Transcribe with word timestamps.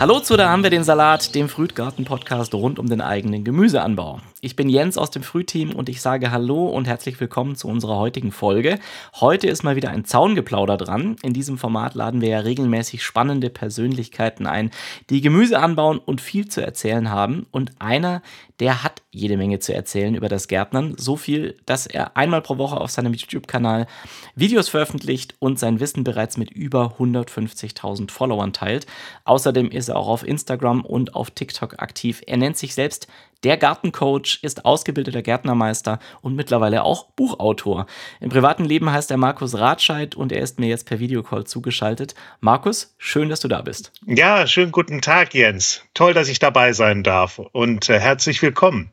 Hallo 0.00 0.18
zu, 0.18 0.38
da 0.38 0.48
haben 0.48 0.62
wir 0.62 0.70
den 0.70 0.82
Salat, 0.82 1.34
dem 1.34 1.50
Frühgarten-Podcast 1.50 2.54
rund 2.54 2.78
um 2.78 2.88
den 2.88 3.02
eigenen 3.02 3.44
Gemüseanbau. 3.44 4.20
Ich 4.40 4.56
bin 4.56 4.70
Jens 4.70 4.96
aus 4.96 5.10
dem 5.10 5.22
Frühteam 5.22 5.74
und 5.74 5.90
ich 5.90 6.00
sage 6.00 6.30
Hallo 6.30 6.68
und 6.68 6.88
herzlich 6.88 7.20
willkommen 7.20 7.54
zu 7.54 7.68
unserer 7.68 7.98
heutigen 7.98 8.32
Folge. 8.32 8.78
Heute 9.16 9.48
ist 9.48 9.62
mal 9.62 9.76
wieder 9.76 9.90
ein 9.90 10.06
Zaungeplauder 10.06 10.78
dran. 10.78 11.16
In 11.22 11.34
diesem 11.34 11.58
Format 11.58 11.94
laden 11.94 12.22
wir 12.22 12.30
ja 12.30 12.38
regelmäßig 12.38 13.04
spannende 13.04 13.50
Persönlichkeiten 13.50 14.46
ein, 14.46 14.70
die 15.10 15.20
Gemüse 15.20 15.58
anbauen 15.58 15.98
und 15.98 16.22
viel 16.22 16.48
zu 16.48 16.62
erzählen 16.62 17.10
haben. 17.10 17.44
Und 17.50 17.72
einer, 17.78 18.22
der 18.58 18.82
hat 18.82 19.02
jede 19.12 19.36
Menge 19.36 19.58
zu 19.58 19.74
erzählen 19.74 20.14
über 20.14 20.28
das 20.28 20.48
Gärtnern. 20.48 20.94
So 20.96 21.16
viel, 21.16 21.56
dass 21.66 21.86
er 21.86 22.16
einmal 22.16 22.42
pro 22.42 22.58
Woche 22.58 22.80
auf 22.80 22.90
seinem 22.90 23.12
YouTube-Kanal 23.12 23.86
Videos 24.34 24.68
veröffentlicht 24.68 25.34
und 25.38 25.58
sein 25.58 25.80
Wissen 25.80 26.04
bereits 26.04 26.36
mit 26.36 26.50
über 26.50 26.96
150.000 26.98 28.10
Followern 28.10 28.52
teilt. 28.52 28.86
Außerdem 29.24 29.70
ist 29.70 29.88
er 29.88 29.96
auch 29.96 30.08
auf 30.08 30.26
Instagram 30.26 30.84
und 30.84 31.14
auf 31.14 31.30
TikTok 31.30 31.82
aktiv. 31.82 32.22
Er 32.26 32.36
nennt 32.36 32.56
sich 32.56 32.74
selbst 32.74 33.08
der 33.42 33.56
Gartencoach 33.56 34.40
ist 34.42 34.66
ausgebildeter 34.66 35.22
Gärtnermeister 35.22 35.98
und 36.20 36.36
mittlerweile 36.36 36.82
auch 36.82 37.06
Buchautor. 37.12 37.86
Im 38.20 38.28
privaten 38.28 38.66
Leben 38.66 38.92
heißt 38.92 39.10
er 39.10 39.16
Markus 39.16 39.58
Ratscheid 39.58 40.14
und 40.14 40.30
er 40.30 40.42
ist 40.42 40.60
mir 40.60 40.68
jetzt 40.68 40.86
per 40.86 40.98
Videocall 40.98 41.44
zugeschaltet. 41.44 42.14
Markus, 42.40 42.94
schön, 42.98 43.30
dass 43.30 43.40
du 43.40 43.48
da 43.48 43.62
bist. 43.62 43.92
Ja, 44.06 44.46
schönen 44.46 44.72
guten 44.72 45.00
Tag, 45.00 45.32
Jens. 45.32 45.82
Toll, 45.94 46.12
dass 46.12 46.28
ich 46.28 46.38
dabei 46.38 46.74
sein 46.74 47.02
darf 47.02 47.38
und 47.38 47.88
äh, 47.88 47.98
herzlich 47.98 48.42
willkommen 48.42 48.92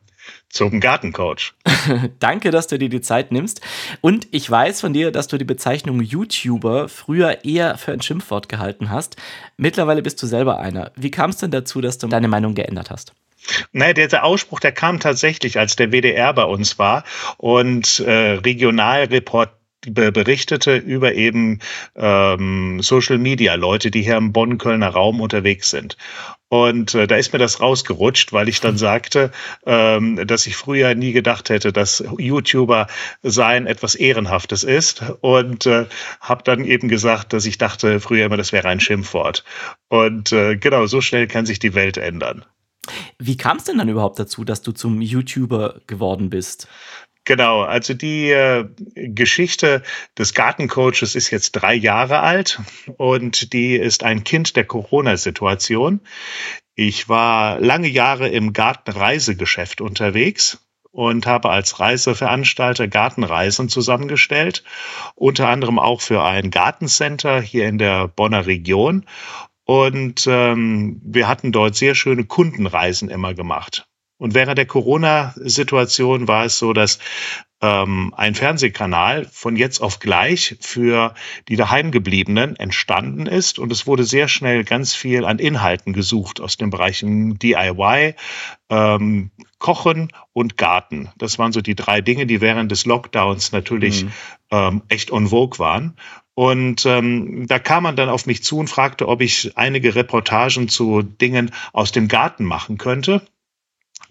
zum 0.50 0.80
Gartencoach. 0.80 1.52
Danke, 2.18 2.50
dass 2.50 2.66
du 2.66 2.78
dir 2.78 2.88
die 2.88 3.00
Zeit 3.00 3.32
nimmst. 3.32 3.60
Und 4.00 4.28
ich 4.30 4.50
weiß 4.50 4.80
von 4.80 4.92
dir, 4.92 5.10
dass 5.10 5.28
du 5.28 5.38
die 5.38 5.44
Bezeichnung 5.44 6.00
YouTuber 6.00 6.88
früher 6.88 7.44
eher 7.44 7.76
für 7.78 7.92
ein 7.92 8.02
Schimpfwort 8.02 8.48
gehalten 8.48 8.90
hast. 8.90 9.16
Mittlerweile 9.56 10.02
bist 10.02 10.22
du 10.22 10.26
selber 10.26 10.58
einer. 10.58 10.92
Wie 10.96 11.10
kam 11.10 11.30
es 11.30 11.36
denn 11.38 11.50
dazu, 11.50 11.80
dass 11.80 11.98
du 11.98 12.08
deine 12.08 12.28
Meinung 12.28 12.54
geändert 12.54 12.90
hast? 12.90 13.12
Naja, 13.72 13.92
der 13.92 14.24
Ausspruch, 14.24 14.60
der 14.60 14.72
kam 14.72 15.00
tatsächlich, 15.00 15.58
als 15.58 15.76
der 15.76 15.92
WDR 15.92 16.32
bei 16.32 16.44
uns 16.44 16.78
war 16.78 17.04
und 17.36 18.00
äh, 18.00 18.32
Regionalreport 18.32 19.52
berichtete 19.86 20.76
über 20.76 21.14
eben 21.14 21.60
ähm, 21.94 22.80
Social 22.82 23.18
Media 23.18 23.54
Leute, 23.54 23.90
die 23.90 24.02
hier 24.02 24.16
im 24.16 24.32
Bonn-Kölner 24.32 24.88
Raum 24.88 25.20
unterwegs 25.20 25.70
sind. 25.70 25.96
Und 26.48 26.94
äh, 26.94 27.06
da 27.06 27.16
ist 27.16 27.32
mir 27.32 27.38
das 27.38 27.60
rausgerutscht, 27.60 28.32
weil 28.32 28.48
ich 28.48 28.60
dann 28.60 28.78
sagte, 28.78 29.30
ähm, 29.66 30.26
dass 30.26 30.46
ich 30.46 30.56
früher 30.56 30.94
nie 30.94 31.12
gedacht 31.12 31.50
hätte, 31.50 31.72
dass 31.72 32.02
YouTuber 32.18 32.86
sein 33.22 33.66
etwas 33.66 33.94
Ehrenhaftes 33.94 34.64
ist. 34.64 35.02
Und 35.20 35.66
äh, 35.66 35.86
habe 36.20 36.42
dann 36.44 36.64
eben 36.64 36.88
gesagt, 36.88 37.32
dass 37.32 37.44
ich 37.44 37.58
dachte 37.58 38.00
früher 38.00 38.26
immer, 38.26 38.36
das 38.36 38.52
wäre 38.52 38.68
ein 38.68 38.80
Schimpfwort. 38.80 39.44
Und 39.88 40.32
äh, 40.32 40.56
genau, 40.56 40.86
so 40.86 41.00
schnell 41.00 41.26
kann 41.26 41.46
sich 41.46 41.58
die 41.58 41.74
Welt 41.74 41.98
ändern. 41.98 42.44
Wie 43.18 43.36
kam 43.36 43.58
es 43.58 43.64
denn 43.64 43.78
dann 43.78 43.88
überhaupt 43.88 44.18
dazu, 44.18 44.44
dass 44.44 44.62
du 44.62 44.72
zum 44.72 45.02
YouTuber 45.02 45.82
geworden 45.86 46.30
bist? 46.30 46.68
Genau, 47.28 47.60
also 47.60 47.92
die 47.92 48.30
äh, 48.30 48.64
Geschichte 48.94 49.82
des 50.16 50.32
Gartencoaches 50.32 51.14
ist 51.14 51.30
jetzt 51.30 51.52
drei 51.52 51.74
Jahre 51.74 52.20
alt 52.20 52.58
und 52.96 53.52
die 53.52 53.76
ist 53.76 54.02
ein 54.02 54.24
Kind 54.24 54.56
der 54.56 54.64
Corona-Situation. 54.64 56.00
Ich 56.74 57.10
war 57.10 57.60
lange 57.60 57.88
Jahre 57.88 58.28
im 58.28 58.54
Gartenreisegeschäft 58.54 59.82
unterwegs 59.82 60.66
und 60.90 61.26
habe 61.26 61.50
als 61.50 61.78
Reiseveranstalter 61.78 62.88
Gartenreisen 62.88 63.68
zusammengestellt, 63.68 64.64
unter 65.14 65.48
anderem 65.48 65.78
auch 65.78 66.00
für 66.00 66.24
ein 66.24 66.50
Gartencenter 66.50 67.42
hier 67.42 67.68
in 67.68 67.76
der 67.76 68.08
Bonner 68.08 68.46
Region. 68.46 69.04
Und 69.66 70.26
ähm, 70.26 70.98
wir 71.04 71.28
hatten 71.28 71.52
dort 71.52 71.76
sehr 71.76 71.94
schöne 71.94 72.24
Kundenreisen 72.24 73.10
immer 73.10 73.34
gemacht. 73.34 73.87
Und 74.18 74.34
während 74.34 74.58
der 74.58 74.66
Corona-Situation 74.66 76.26
war 76.26 76.44
es 76.44 76.58
so, 76.58 76.72
dass 76.72 76.98
ähm, 77.60 78.14
ein 78.16 78.34
Fernsehkanal 78.34 79.26
von 79.32 79.56
jetzt 79.56 79.80
auf 79.80 79.98
gleich 79.98 80.56
für 80.60 81.14
die 81.48 81.56
daheimgebliebenen 81.56 82.56
entstanden 82.56 83.26
ist. 83.26 83.58
Und 83.58 83.72
es 83.72 83.86
wurde 83.86 84.04
sehr 84.04 84.28
schnell 84.28 84.64
ganz 84.64 84.94
viel 84.94 85.24
an 85.24 85.38
Inhalten 85.38 85.92
gesucht 85.92 86.40
aus 86.40 86.56
den 86.56 86.70
Bereichen 86.70 87.38
DIY, 87.38 88.14
ähm, 88.70 89.30
Kochen 89.58 90.12
und 90.32 90.56
Garten. 90.56 91.10
Das 91.16 91.38
waren 91.38 91.52
so 91.52 91.60
die 91.60 91.74
drei 91.74 92.00
Dinge, 92.00 92.26
die 92.26 92.40
während 92.40 92.70
des 92.70 92.86
Lockdowns 92.86 93.50
natürlich 93.50 94.04
mhm. 94.04 94.12
ähm, 94.50 94.82
echt 94.88 95.10
en 95.10 95.28
vogue 95.28 95.58
waren. 95.58 95.96
Und 96.34 96.86
ähm, 96.86 97.48
da 97.48 97.58
kam 97.58 97.82
man 97.82 97.96
dann 97.96 98.08
auf 98.08 98.26
mich 98.26 98.44
zu 98.44 98.58
und 98.58 98.70
fragte, 98.70 99.08
ob 99.08 99.20
ich 99.20 99.56
einige 99.56 99.96
Reportagen 99.96 100.68
zu 100.68 101.02
Dingen 101.02 101.50
aus 101.72 101.90
dem 101.90 102.06
Garten 102.06 102.44
machen 102.44 102.78
könnte. 102.78 103.22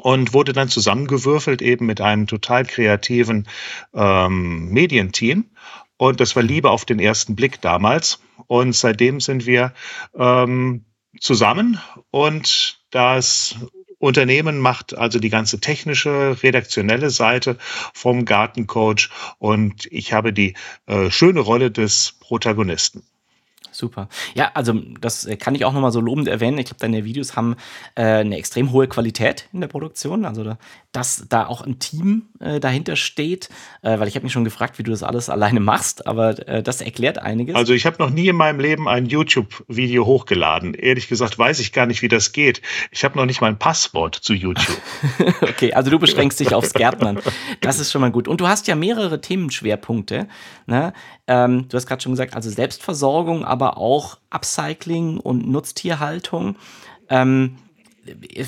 Und 0.08 0.34
wurde 0.34 0.54
dann 0.54 0.70
zusammengewürfelt 0.70 1.62
eben 1.62 1.86
mit 1.86 2.00
einem 2.00 2.28
total 2.28 2.64
kreativen 2.64 3.46
ähm, 3.94 4.70
Medienteam. 4.70 5.50
Und 5.98 6.22
das 6.22 6.34
war 6.34 6.44
Liebe 6.44 6.72
auf 6.72 6.86
den 6.86 7.00
ersten 7.00 7.36
Blick 7.36 7.60
damals. 7.60 8.20
Und 8.48 8.74
seitdem 8.74 9.20
sind 9.20 9.46
wir 9.46 9.74
ähm, 10.18 10.86
zusammen 11.20 11.82
und 12.10 12.80
das 12.90 13.58
Unternehmen 14.00 14.60
macht 14.60 14.98
also 14.98 15.20
die 15.20 15.30
ganze 15.30 15.60
technische, 15.60 16.42
redaktionelle 16.42 17.10
Seite 17.10 17.58
vom 17.94 18.24
Gartencoach 18.24 19.10
und 19.40 19.88
ich 19.92 20.14
habe 20.14 20.32
die 20.32 20.54
äh, 20.86 21.12
schöne 21.12 21.42
Rolle 21.42 21.70
des 21.70 22.16
Protagonisten. 22.22 23.04
Super. 23.78 24.10
Ja, 24.34 24.50
also 24.56 24.74
das 25.00 25.26
äh, 25.26 25.38
kann 25.38 25.54
ich 25.54 25.64
auch 25.64 25.72
nochmal 25.72 25.92
so 25.92 26.02
lobend 26.02 26.28
erwähnen. 26.28 26.58
Ich 26.58 26.66
glaube, 26.66 26.80
deine 26.80 27.06
Videos 27.06 27.36
haben 27.36 27.56
äh, 27.94 28.02
eine 28.02 28.36
extrem 28.38 28.72
hohe 28.72 28.88
Qualität 28.88 29.48
in 29.54 29.62
der 29.62 29.68
Produktion. 29.68 30.26
Also, 30.26 30.44
da, 30.44 30.58
dass 30.92 31.26
da 31.30 31.46
auch 31.46 31.62
ein 31.62 31.78
Team 31.78 32.24
äh, 32.40 32.60
dahinter 32.60 32.96
steht, 32.96 33.50
äh, 33.84 34.00
weil 34.00 34.08
ich 34.08 34.16
habe 34.16 34.24
mich 34.24 34.34
schon 34.34 34.44
gefragt, 34.44 34.80
wie 34.80 34.84
du 34.84 34.90
das 34.90 35.04
alles 35.04 35.30
alleine 35.30 35.60
machst, 35.60 36.08
aber 36.08 36.48
äh, 36.48 36.64
das 36.64 36.82
erklärt 36.82 37.20
einiges. 37.20 37.56
Also 37.56 37.74
ich 37.74 37.86
habe 37.86 37.98
noch 38.00 38.10
nie 38.10 38.28
in 38.28 38.36
meinem 38.36 38.60
Leben 38.60 38.88
ein 38.88 39.06
YouTube-Video 39.06 40.08
hochgeladen. 40.08 40.74
Ehrlich 40.74 41.08
gesagt 41.08 41.38
weiß 41.38 41.60
ich 41.60 41.72
gar 41.72 41.86
nicht, 41.86 42.02
wie 42.02 42.08
das 42.08 42.32
geht. 42.32 42.64
Ich 42.90 43.04
habe 43.04 43.16
noch 43.16 43.26
nicht 43.26 43.42
mal 43.42 43.48
ein 43.48 43.60
Passwort 43.60 44.16
zu 44.16 44.34
YouTube. 44.34 44.82
okay, 45.42 45.74
also 45.74 45.92
du 45.92 46.00
beschränkst 46.00 46.40
dich 46.40 46.56
aufs 46.56 46.74
Gärtnern. 46.74 47.20
Das 47.62 47.80
ist 47.80 47.92
schon 47.92 48.02
mal 48.02 48.12
gut. 48.12 48.28
Und 48.28 48.42
du 48.42 48.48
hast 48.48 48.66
ja 48.66 48.76
mehrere 48.76 49.22
Themenschwerpunkte. 49.22 50.28
Ne? 50.66 50.94
Ähm, 51.28 51.68
du 51.70 51.78
hast 51.78 51.86
gerade 51.86 52.02
schon 52.02 52.14
gesagt, 52.14 52.36
also 52.36 52.50
Selbstversorgung, 52.50 53.46
aber 53.46 53.67
auch 53.72 54.18
Upcycling 54.30 55.20
und 55.20 55.48
Nutztierhaltung. 55.48 56.56
Ähm, 57.10 57.58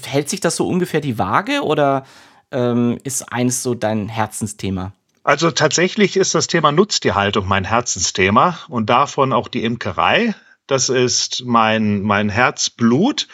hält 0.06 0.30
sich 0.30 0.40
das 0.40 0.56
so 0.56 0.68
ungefähr 0.68 1.02
die 1.02 1.18
Waage 1.18 1.62
oder 1.63 2.06
ähm, 2.52 2.97
ist 3.03 3.31
eines 3.34 3.62
so 3.62 3.75
dein 3.75 4.07
Herzensthema? 4.07 4.94
Also 5.24 5.52
tatsächlich 5.52 6.18
ist 6.18 6.34
das 6.34 6.47
Thema 6.47 6.72
Nutztierhaltung 6.72 7.47
mein 7.47 7.66
Herzensthema 7.66 8.59
und 8.68 8.90
davon 8.90 9.34
auch 9.34 9.47
die 9.47 9.63
Imkerei. 9.63 10.34
Das 10.66 10.90
ist 10.90 11.44
mein, 11.46 12.01
mein 12.01 12.30
Herzblut. 12.30 13.28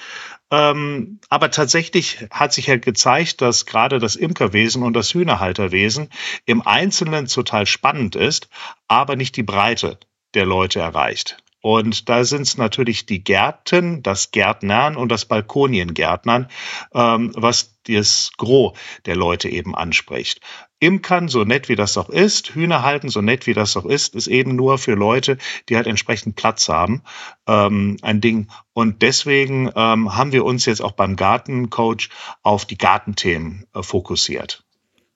Ähm, 0.52 1.20
aber 1.30 1.52
tatsächlich 1.52 2.28
hat 2.32 2.54
sich 2.54 2.68
ja 2.68 2.78
gezeigt, 2.78 3.42
dass 3.42 3.66
gerade 3.66 4.00
das 4.00 4.16
Imkerwesen 4.16 4.84
und 4.84 4.94
das 4.94 5.14
Hühnerhalterwesen 5.14 6.10
im 6.46 6.62
Einzelnen 6.62 7.28
total 7.28 7.66
spannend 7.66 8.16
ist, 8.16 8.48
aber 8.88 9.16
nicht 9.16 9.36
die 9.38 9.44
Breite 9.44 9.98
der 10.34 10.46
Leute 10.46 10.80
erreicht. 10.80 11.38
Und 11.66 12.10
da 12.10 12.24
sind 12.24 12.44
es 12.44 12.58
natürlich 12.60 13.08
die 13.08 13.24
Gärten, 13.24 14.04
das 14.04 14.30
Gärtnern 14.30 14.96
und 14.96 15.10
das 15.10 15.26
Balkoniengärtnern, 15.26 16.48
ähm, 16.94 17.32
was 17.36 17.80
das 17.88 18.30
Gros 18.38 18.78
der 19.08 19.16
Leute 19.16 19.50
eben 19.50 19.74
anspricht. 19.74 20.42
Imkern, 20.78 21.28
so 21.28 21.44
nett 21.44 21.68
wie 21.68 21.76
das 21.76 21.98
auch 21.98 22.10
ist, 22.10 22.54
Hühner 22.54 22.84
halten, 22.84 23.10
so 23.10 23.22
nett 23.22 23.48
wie 23.48 23.56
das 23.56 23.76
auch 23.78 23.86
ist, 23.86 24.14
ist 24.14 24.28
eben 24.28 24.56
nur 24.56 24.78
für 24.78 24.94
Leute, 24.94 25.40
die 25.68 25.76
halt 25.76 25.88
entsprechend 25.88 26.36
Platz 26.36 26.70
haben, 26.70 27.02
ähm, 27.48 27.98
ein 28.04 28.22
Ding. 28.22 28.48
Und 28.74 29.02
deswegen 29.02 29.72
ähm, 29.76 30.16
haben 30.16 30.34
wir 30.34 30.46
uns 30.46 30.68
jetzt 30.68 30.84
auch 30.84 30.92
beim 30.92 31.16
Gartencoach 31.16 32.10
auf 32.44 32.66
die 32.66 32.78
Gartenthemen 32.78 33.66
äh, 33.74 33.82
fokussiert. 33.82 34.64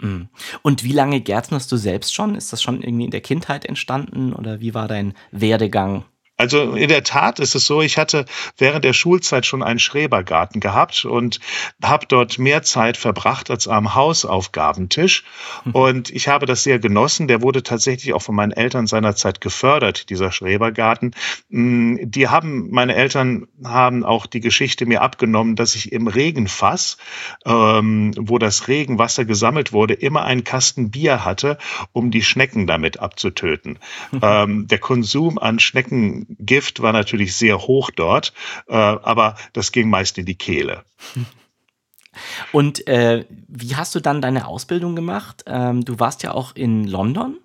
Mhm. 0.01 0.29
Und 0.63 0.83
wie 0.83 0.94
lange 0.94 1.21
gärtnerst 1.21 1.71
du 1.71 1.77
selbst 1.77 2.15
schon? 2.15 2.33
Ist 2.33 2.51
das 2.51 2.63
schon 2.63 2.81
irgendwie 2.81 3.06
in 3.06 3.12
der 3.12 3.21
Kindheit 3.21 3.65
entstanden 3.65 4.33
oder 4.33 4.62
wie 4.62 4.74
war 4.74 4.88
dein 4.88 5.13
Werdegang? 5.29 6.06
Also 6.39 6.71
in 6.71 6.88
der 6.88 7.03
Tat 7.03 7.39
ist 7.39 7.53
es 7.53 7.65
so, 7.65 7.81
ich 7.81 7.97
hatte 7.97 8.24
während 8.57 8.86
der 8.86 8.94
Schulzeit 8.94 9.45
schon 9.45 9.62
einen 9.62 9.77
Schrebergarten 9.77 10.62
gehabt 10.62 11.03
und 11.03 11.41
habe 11.83 12.06
dort 12.07 12.39
mehr 12.39 12.63
Zeit 12.63 12.95
verbracht 12.95 13.51
als 13.51 13.68
am 13.68 13.94
Hausaufgabentisch. 13.94 15.25
Mhm. 15.65 15.71
Und 15.74 16.09
ich 16.12 16.30
habe 16.30 16.45
das 16.45 16.63
sehr 16.63 16.80
genossen. 16.80 17.27
Der 17.27 17.41
wurde 17.41 17.62
tatsächlich 17.62 18.13
auch 18.13 18.21
von 18.21 18.36
meinen 18.36 18.53
Eltern 18.53 18.88
seinerzeit 18.88 19.41
gefördert, 19.41 20.09
dieser 20.09 20.31
Schrebergarten. 20.31 21.13
Mm, 21.50 21.97
die 22.03 22.30
haben, 22.30 22.69
meine 22.71 22.95
Eltern 22.95 23.47
haben 23.65 24.06
auch 24.06 24.25
die 24.25 24.39
Geschichte 24.39 24.86
mir 24.86 25.01
abgenommen, 25.01 25.57
dass 25.57 25.75
ich 25.75 25.91
im 25.91 26.07
Regenfass, 26.07 27.00
ähm, 27.45 28.13
wo 28.18 28.38
das 28.38 28.69
Regenwasser 28.69 29.25
gesammelt 29.25 29.74
wurde, 29.74 29.94
immer 29.94 30.24
einen 30.24 30.45
Kasten 30.45 30.89
Bier 30.89 31.25
hatte, 31.25 31.57
um 31.91 32.12
die 32.12 32.24
Schnecken 32.24 32.65
damit 32.65 33.00
abzutöten. 33.01 33.77
Ähm, 34.21 34.68
der 34.68 34.80
Konsum 34.80 35.38
an 35.39 35.59
Schnecken 35.59 36.28
Gift 36.37 36.81
war 36.81 36.93
natürlich 36.93 37.35
sehr 37.35 37.59
hoch 37.59 37.89
dort, 37.91 38.33
äh, 38.67 38.73
aber 38.75 39.35
das 39.53 39.71
ging 39.71 39.89
meist 39.89 40.17
in 40.17 40.25
die 40.25 40.35
Kehle. 40.35 40.83
Und 42.51 42.87
äh, 42.87 43.25
wie 43.47 43.75
hast 43.75 43.95
du 43.95 43.99
dann 43.99 44.21
deine 44.21 44.47
Ausbildung 44.47 44.95
gemacht? 44.95 45.43
Ähm, 45.47 45.85
du 45.85 45.99
warst 45.99 46.23
ja 46.23 46.33
auch 46.33 46.55
in 46.55 46.85
London. 46.85 47.37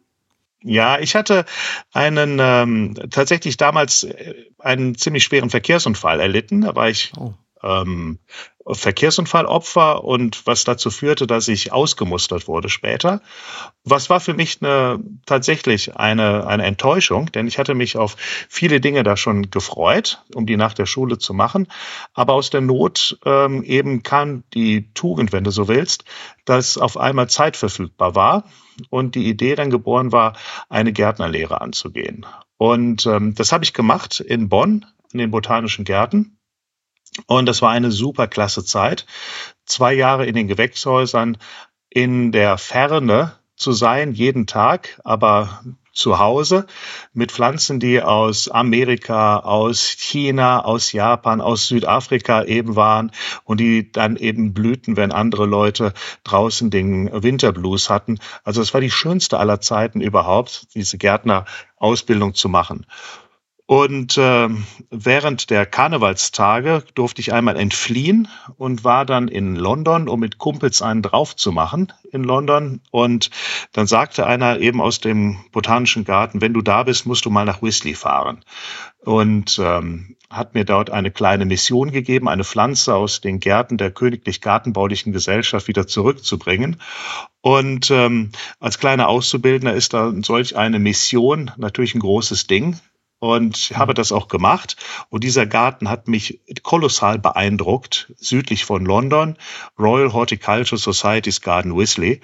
Ja, 0.62 0.98
ich 0.98 1.14
hatte 1.14 1.44
einen 1.92 2.38
ähm, 2.40 2.94
tatsächlich 3.10 3.58
damals 3.58 4.04
äh, 4.04 4.34
einen 4.58 4.96
ziemlich 4.96 5.24
schweren 5.24 5.50
Verkehrsunfall 5.50 6.20
erlitten. 6.20 6.62
Da 6.62 6.74
war 6.74 6.88
ich 6.88 7.12
oh. 7.18 7.34
Ähm, 7.64 8.18
Verkehrsunfallopfer 8.66 10.04
und 10.04 10.46
was 10.46 10.64
dazu 10.64 10.90
führte, 10.90 11.26
dass 11.26 11.48
ich 11.48 11.72
ausgemustert 11.72 12.48
wurde 12.48 12.70
später. 12.70 13.20
Was 13.84 14.08
war 14.08 14.20
für 14.20 14.32
mich 14.32 14.62
eine, 14.62 15.00
tatsächlich 15.26 15.96
eine, 15.96 16.46
eine 16.46 16.64
Enttäuschung, 16.64 17.30
denn 17.32 17.46
ich 17.46 17.58
hatte 17.58 17.74
mich 17.74 17.98
auf 17.98 18.16
viele 18.48 18.80
Dinge 18.80 19.02
da 19.02 19.18
schon 19.18 19.50
gefreut, 19.50 20.22
um 20.34 20.46
die 20.46 20.56
nach 20.56 20.72
der 20.72 20.86
Schule 20.86 21.18
zu 21.18 21.34
machen. 21.34 21.68
Aber 22.14 22.32
aus 22.32 22.48
der 22.48 22.62
Not 22.62 23.18
ähm, 23.26 23.62
eben 23.64 24.02
kam 24.02 24.44
die 24.54 24.92
Tugend, 24.94 25.32
wenn 25.32 25.44
du 25.44 25.50
so 25.50 25.68
willst, 25.68 26.04
dass 26.46 26.78
auf 26.78 26.96
einmal 26.96 27.28
Zeit 27.28 27.58
verfügbar 27.58 28.14
war 28.14 28.44
und 28.88 29.14
die 29.14 29.28
Idee 29.28 29.56
dann 29.56 29.70
geboren 29.70 30.10
war, 30.10 30.36
eine 30.70 30.92
Gärtnerlehre 30.92 31.60
anzugehen. 31.60 32.24
Und 32.56 33.04
ähm, 33.04 33.34
das 33.34 33.52
habe 33.52 33.64
ich 33.64 33.74
gemacht 33.74 34.20
in 34.20 34.48
Bonn, 34.48 34.86
in 35.12 35.18
den 35.18 35.30
Botanischen 35.30 35.84
Gärten. 35.84 36.38
Und 37.26 37.46
das 37.46 37.62
war 37.62 37.70
eine 37.70 37.90
super 37.90 38.26
klasse 38.26 38.64
Zeit. 38.64 39.06
Zwei 39.64 39.94
Jahre 39.94 40.26
in 40.26 40.34
den 40.34 40.48
Gewächshäusern 40.48 41.38
in 41.88 42.32
der 42.32 42.58
Ferne 42.58 43.32
zu 43.56 43.72
sein, 43.72 44.12
jeden 44.12 44.46
Tag, 44.46 45.00
aber 45.04 45.62
zu 45.94 46.18
Hause 46.18 46.66
mit 47.12 47.30
Pflanzen, 47.30 47.78
die 47.78 48.02
aus 48.02 48.48
Amerika, 48.48 49.38
aus 49.38 49.94
China, 49.96 50.64
aus 50.64 50.92
Japan, 50.92 51.40
aus 51.40 51.68
Südafrika 51.68 52.42
eben 52.44 52.74
waren 52.74 53.12
und 53.44 53.60
die 53.60 53.92
dann 53.92 54.16
eben 54.16 54.52
blühten, 54.52 54.96
wenn 54.96 55.12
andere 55.12 55.46
Leute 55.46 55.94
draußen 56.24 56.68
den 56.70 57.10
Winterblues 57.22 57.90
hatten. 57.90 58.18
Also 58.42 58.60
es 58.60 58.74
war 58.74 58.80
die 58.80 58.90
schönste 58.90 59.38
aller 59.38 59.60
Zeiten 59.60 60.00
überhaupt, 60.00 60.66
diese 60.74 60.98
Gärtnerausbildung 60.98 62.34
zu 62.34 62.48
machen. 62.48 62.86
Und 63.66 64.18
äh, 64.18 64.48
während 64.90 65.48
der 65.48 65.64
Karnevalstage 65.64 66.84
durfte 66.94 67.22
ich 67.22 67.32
einmal 67.32 67.56
entfliehen 67.56 68.28
und 68.56 68.84
war 68.84 69.06
dann 69.06 69.26
in 69.26 69.56
London, 69.56 70.06
um 70.06 70.20
mit 70.20 70.36
Kumpels 70.36 70.82
einen 70.82 71.00
drauf 71.00 71.34
zu 71.34 71.50
machen 71.50 71.90
in 72.12 72.24
London. 72.24 72.82
Und 72.90 73.30
dann 73.72 73.86
sagte 73.86 74.26
einer 74.26 74.58
eben 74.58 74.82
aus 74.82 75.00
dem 75.00 75.38
Botanischen 75.50 76.04
Garten, 76.04 76.42
wenn 76.42 76.52
du 76.52 76.60
da 76.60 76.82
bist, 76.82 77.06
musst 77.06 77.24
du 77.24 77.30
mal 77.30 77.46
nach 77.46 77.62
Whistler 77.62 77.94
fahren. 77.94 78.44
Und 79.00 79.58
ähm, 79.62 80.16
hat 80.28 80.54
mir 80.54 80.64
dort 80.64 80.90
eine 80.90 81.10
kleine 81.10 81.46
Mission 81.46 81.90
gegeben, 81.90 82.28
eine 82.28 82.44
Pflanze 82.44 82.94
aus 82.94 83.22
den 83.22 83.40
Gärten 83.40 83.78
der 83.78 83.90
Königlich 83.90 84.42
Gartenbaulichen 84.42 85.12
Gesellschaft 85.14 85.68
wieder 85.68 85.86
zurückzubringen. 85.86 86.82
Und 87.40 87.90
ähm, 87.90 88.32
als 88.60 88.78
kleiner 88.78 89.08
Auszubildender 89.08 89.74
ist 89.74 89.94
da 89.94 90.12
solch 90.22 90.56
eine 90.56 90.78
Mission 90.78 91.50
natürlich 91.56 91.94
ein 91.94 92.00
großes 92.00 92.46
Ding 92.46 92.78
und 93.24 93.72
habe 93.74 93.94
das 93.94 94.12
auch 94.12 94.28
gemacht. 94.28 94.76
Und 95.08 95.24
dieser 95.24 95.46
Garten 95.46 95.88
hat 95.88 96.08
mich 96.08 96.40
kolossal 96.62 97.18
beeindruckt, 97.18 98.12
südlich 98.18 98.66
von 98.66 98.84
London, 98.84 99.38
Royal 99.78 100.12
Horticultural 100.12 100.78
Society's 100.78 101.40
Garden 101.40 101.74
Wisley, 101.74 102.20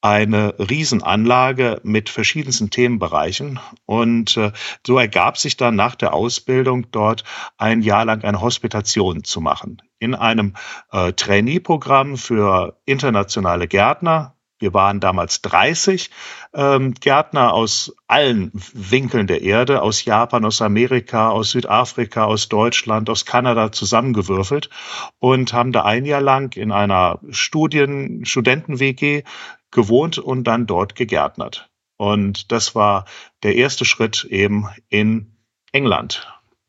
eine 0.00 0.54
Riesenanlage 0.58 1.82
mit 1.82 2.08
verschiedensten 2.08 2.70
Themenbereichen. 2.70 3.60
Und 3.84 4.38
äh, 4.38 4.52
so 4.86 4.98
ergab 4.98 5.36
sich 5.36 5.58
dann 5.58 5.76
nach 5.76 5.96
der 5.96 6.14
Ausbildung 6.14 6.90
dort 6.92 7.24
ein 7.58 7.82
Jahr 7.82 8.06
lang 8.06 8.24
eine 8.24 8.40
Hospitation 8.40 9.24
zu 9.24 9.42
machen. 9.42 9.82
In 9.98 10.14
einem 10.14 10.54
äh, 10.92 11.12
Trainee-Programm 11.12 12.16
für 12.16 12.78
internationale 12.86 13.68
Gärtner, 13.68 14.37
wir 14.58 14.74
waren 14.74 15.00
damals 15.00 15.42
30 15.42 16.10
ähm, 16.54 16.94
Gärtner 16.94 17.52
aus 17.52 17.94
allen 18.06 18.50
Winkeln 18.72 19.26
der 19.26 19.42
Erde, 19.42 19.82
aus 19.82 20.04
Japan, 20.04 20.44
aus 20.44 20.62
Amerika, 20.62 21.30
aus 21.30 21.50
Südafrika, 21.50 22.24
aus 22.24 22.48
Deutschland, 22.48 23.08
aus 23.10 23.24
Kanada 23.24 23.72
zusammengewürfelt 23.72 24.70
und 25.18 25.52
haben 25.52 25.72
da 25.72 25.84
ein 25.84 26.04
Jahr 26.04 26.20
lang 26.20 26.56
in 26.56 26.72
einer 26.72 27.20
Studien, 27.30 28.24
Studenten-WG 28.24 29.22
gewohnt 29.70 30.18
und 30.18 30.44
dann 30.44 30.66
dort 30.66 30.94
gegärtnert. 30.94 31.70
Und 31.96 32.52
das 32.52 32.74
war 32.74 33.04
der 33.42 33.56
erste 33.56 33.84
Schritt 33.84 34.24
eben 34.24 34.68
in 34.88 35.36
England. 35.72 36.26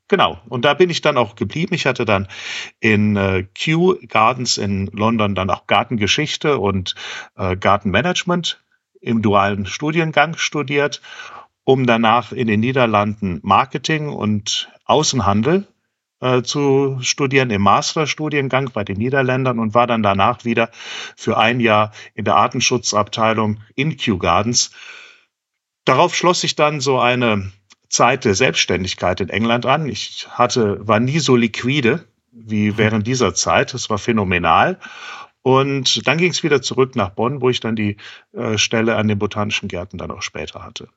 Genau. 0.10 0.40
Und 0.50 0.66
da 0.66 0.74
bin 0.74 0.90
ich 0.90 1.02
dann 1.02 1.18
auch 1.18 1.36
geblieben. 1.36 1.76
Ich 1.76 1.86
hatte 1.86 2.04
dann 2.04 2.28
in 2.80 3.16
äh, 3.16 3.46
Kew 3.54 3.96
Gardens 4.08 4.58
in 4.58 4.88
London 4.88 5.36
dann 5.36 5.52
auch 5.52 5.68
Gartengeschichte 5.68 6.58
und 6.58 6.96
äh, 7.38 7.56
Gartenmanagement 7.56 8.62
im 9.02 9.22
dualen 9.22 9.68
Studiengang 9.68 10.36
studiert, 10.36 11.02
um 11.64 11.86
danach 11.86 12.32
in 12.32 12.48
den 12.48 12.60
Niederlanden 12.60 13.40
Marketing 13.44 14.10
und 14.10 14.72
Außenhandel 14.84 15.68
äh, 16.22 16.42
zu 16.42 16.98
studieren 17.02 17.52
im 17.52 17.62
Masterstudiengang 17.62 18.72
bei 18.74 18.84
den 18.84 18.98
Niederländern 18.98 19.60
und 19.60 19.76
war 19.76 19.86
dann 19.86 20.02
danach 20.02 20.44
wieder 20.44 20.72
für 21.16 21.38
ein 21.38 21.60
Jahr 21.60 21.92
in 22.16 22.26
der 22.26 22.36
Artenschutzabteilung 22.36 23.62
in 23.76 23.96
Kew 23.96 24.18
Gardens. 24.18 24.72
Darauf 25.86 26.16
schloss 26.16 26.42
sich 26.42 26.56
dann 26.56 26.82
so 26.82 27.00
eine 27.00 27.52
Zeit 27.90 28.26
der 28.26 28.36
Selbstständigkeit 28.36 29.20
in 29.20 29.30
England 29.30 29.66
an. 29.66 29.88
Ich 29.88 30.28
hatte, 30.30 30.88
war 30.88 31.00
nie 31.00 31.20
so 31.20 31.36
liquide 31.36 32.06
wie 32.32 32.72
mhm. 32.72 32.78
während 32.78 33.08
dieser 33.08 33.34
Zeit. 33.34 33.74
Das 33.74 33.90
war 33.90 33.98
phänomenal. 33.98 34.80
Und 35.42 36.06
dann 36.08 36.18
ging 36.18 36.32
es 36.32 36.44
wieder 36.44 36.62
zurück 36.62 36.96
nach 36.96 37.10
Bonn, 37.10 37.42
wo 37.42 37.50
ich 37.50 37.60
dann 37.60 37.76
die 37.76 37.98
äh, 38.34 38.58
Stelle 38.58 38.96
an 38.96 39.08
den 39.08 39.18
Botanischen 39.18 39.68
Gärten 39.68 39.98
dann 39.98 40.12
auch 40.12 40.22
später 40.22 40.64
hatte. 40.64 40.90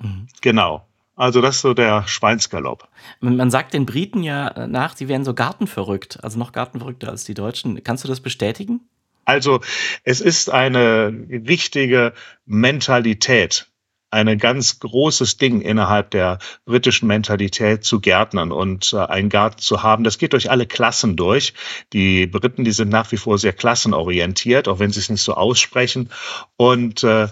Mhm. 0.00 0.26
Genau. 0.40 0.86
Also 1.16 1.40
das 1.42 1.56
ist 1.56 1.62
so 1.62 1.74
der 1.74 2.06
Schweinsgalopp. 2.08 2.88
Man 3.20 3.50
sagt 3.50 3.74
den 3.74 3.84
Briten 3.84 4.22
ja 4.22 4.66
nach, 4.66 4.96
sie 4.96 5.06
wären 5.06 5.24
so 5.24 5.34
gartenverrückt, 5.34 6.24
also 6.24 6.38
noch 6.38 6.52
gartenverrückter 6.52 7.10
als 7.10 7.24
die 7.24 7.34
Deutschen. 7.34 7.84
Kannst 7.84 8.04
du 8.04 8.08
das 8.08 8.20
bestätigen? 8.20 8.80
Also 9.26 9.60
es 10.02 10.20
ist 10.20 10.50
eine 10.50 11.12
richtige 11.30 12.14
Mentalität 12.46 13.69
ein 14.10 14.38
ganz 14.38 14.80
großes 14.80 15.36
Ding 15.36 15.60
innerhalb 15.60 16.10
der 16.10 16.38
britischen 16.64 17.06
Mentalität 17.06 17.84
zu 17.84 18.00
Gärtnern 18.00 18.50
und 18.50 18.92
äh, 18.92 18.98
einen 18.98 19.28
Garten 19.28 19.60
zu 19.60 19.82
haben. 19.82 20.02
Das 20.02 20.18
geht 20.18 20.32
durch 20.32 20.50
alle 20.50 20.66
Klassen 20.66 21.16
durch. 21.16 21.54
Die 21.92 22.26
Briten, 22.26 22.64
die 22.64 22.72
sind 22.72 22.88
nach 22.88 23.12
wie 23.12 23.16
vor 23.16 23.38
sehr 23.38 23.52
klassenorientiert, 23.52 24.66
auch 24.66 24.80
wenn 24.80 24.90
sie 24.90 24.98
es 24.98 25.10
nicht 25.10 25.22
so 25.22 25.34
aussprechen. 25.34 26.10
Und 26.56 27.04
äh, 27.04 27.28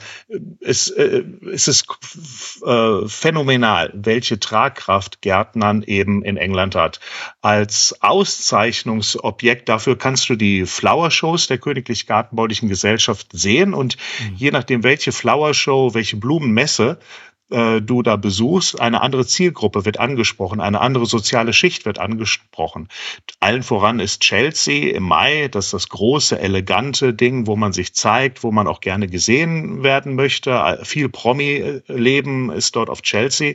es, 0.60 0.88
äh, 0.90 1.24
es 1.52 1.66
ist 1.66 1.86
äh, 2.64 3.08
phänomenal, 3.08 3.90
welche 3.94 4.38
Tragkraft 4.38 5.20
Gärtnern 5.20 5.82
eben 5.82 6.22
in 6.22 6.36
England 6.36 6.76
hat. 6.76 7.00
Als 7.40 7.96
Auszeichnungsobjekt 8.00 9.68
dafür 9.68 9.98
kannst 9.98 10.28
du 10.28 10.36
die 10.36 10.64
Flower 10.64 11.10
Shows 11.10 11.48
der 11.48 11.58
Königlich 11.58 12.06
Gartenbaulichen 12.06 12.68
Gesellschaft 12.68 13.28
sehen 13.32 13.74
und 13.74 13.96
mhm. 13.96 14.36
je 14.36 14.50
nachdem, 14.52 14.84
welche 14.84 15.10
Flower 15.10 15.54
Show, 15.54 15.94
welche 15.94 16.16
Blumenmesse 16.16 16.67
Messe 16.68 16.98
äh, 17.50 17.80
du 17.80 18.02
da 18.02 18.16
besuchst, 18.16 18.78
eine 18.78 19.00
andere 19.00 19.26
Zielgruppe 19.26 19.86
wird 19.86 19.98
angesprochen, 19.98 20.60
eine 20.60 20.80
andere 20.82 21.06
soziale 21.06 21.54
Schicht 21.54 21.86
wird 21.86 21.98
angesprochen. 21.98 22.88
Allen 23.40 23.62
voran 23.62 24.00
ist 24.00 24.20
Chelsea 24.20 24.94
im 24.94 25.04
Mai, 25.04 25.48
das 25.48 25.66
ist 25.66 25.74
das 25.74 25.88
große, 25.88 26.38
elegante 26.38 27.14
Ding, 27.14 27.46
wo 27.46 27.56
man 27.56 27.72
sich 27.72 27.94
zeigt, 27.94 28.42
wo 28.42 28.52
man 28.52 28.66
auch 28.66 28.80
gerne 28.80 29.06
gesehen 29.06 29.82
werden 29.82 30.14
möchte. 30.14 30.80
Viel 30.82 31.08
Promi-Leben 31.08 32.50
ist 32.50 32.76
dort 32.76 32.90
auf 32.90 33.00
Chelsea. 33.00 33.54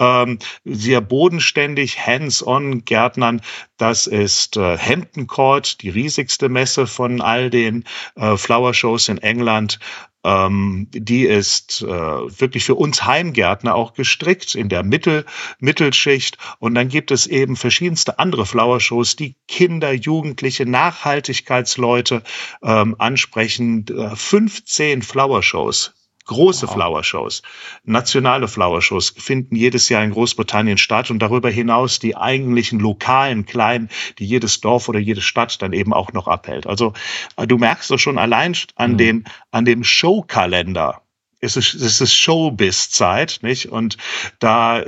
Ähm, 0.00 0.40
sehr 0.64 1.00
bodenständig, 1.00 2.04
hands-on 2.04 2.84
Gärtnern. 2.84 3.42
Das 3.80 4.06
ist 4.06 4.58
äh, 4.58 4.76
Hampton 4.76 5.26
Court, 5.26 5.80
die 5.80 5.88
riesigste 5.88 6.50
Messe 6.50 6.86
von 6.86 7.22
all 7.22 7.48
den 7.48 7.84
äh, 8.14 8.36
Flower 8.36 8.74
Shows 8.74 9.08
in 9.08 9.16
England. 9.16 9.78
Ähm, 10.22 10.88
die 10.90 11.22
ist 11.22 11.80
äh, 11.80 11.86
wirklich 11.88 12.64
für 12.64 12.74
uns 12.74 13.06
Heimgärtner 13.06 13.74
auch 13.74 13.94
gestrickt 13.94 14.54
in 14.54 14.68
der 14.68 14.82
Mittel, 14.82 15.24
Mittelschicht. 15.60 16.36
Und 16.58 16.74
dann 16.74 16.90
gibt 16.90 17.10
es 17.10 17.26
eben 17.26 17.56
verschiedenste 17.56 18.18
andere 18.18 18.44
Flower-Shows, 18.44 19.16
die 19.16 19.36
Kinder, 19.48 19.94
Jugendliche, 19.94 20.66
Nachhaltigkeitsleute 20.66 22.22
ähm, 22.62 22.96
ansprechen. 22.98 23.86
15 24.14 25.00
Flower-Shows 25.00 25.94
Große 26.30 26.68
wow. 26.68 26.74
Flower-Shows, 26.74 27.42
nationale 27.82 28.46
Flower-Shows 28.46 29.14
finden 29.18 29.56
jedes 29.56 29.88
Jahr 29.88 30.04
in 30.04 30.12
Großbritannien 30.12 30.78
statt 30.78 31.10
und 31.10 31.18
darüber 31.18 31.50
hinaus 31.50 31.98
die 31.98 32.16
eigentlichen 32.16 32.78
lokalen, 32.78 33.46
kleinen, 33.46 33.88
die 34.20 34.26
jedes 34.26 34.60
Dorf 34.60 34.88
oder 34.88 35.00
jede 35.00 35.22
Stadt 35.22 35.60
dann 35.60 35.72
eben 35.72 35.92
auch 35.92 36.12
noch 36.12 36.28
abhält. 36.28 36.68
Also 36.68 36.92
äh, 37.36 37.48
du 37.48 37.58
merkst 37.58 37.90
doch 37.90 37.98
schon 37.98 38.16
allein 38.16 38.56
an, 38.76 38.92
mhm. 38.92 38.98
dem, 38.98 39.24
an 39.50 39.64
dem 39.64 39.82
Showkalender 39.82 41.02
es 41.42 41.56
ist, 41.56 41.74
es 41.74 42.00
ist 42.02 42.14
Showbiz-Zeit, 42.14 43.38
nicht? 43.42 43.66
Und 43.72 43.96
da 44.40 44.84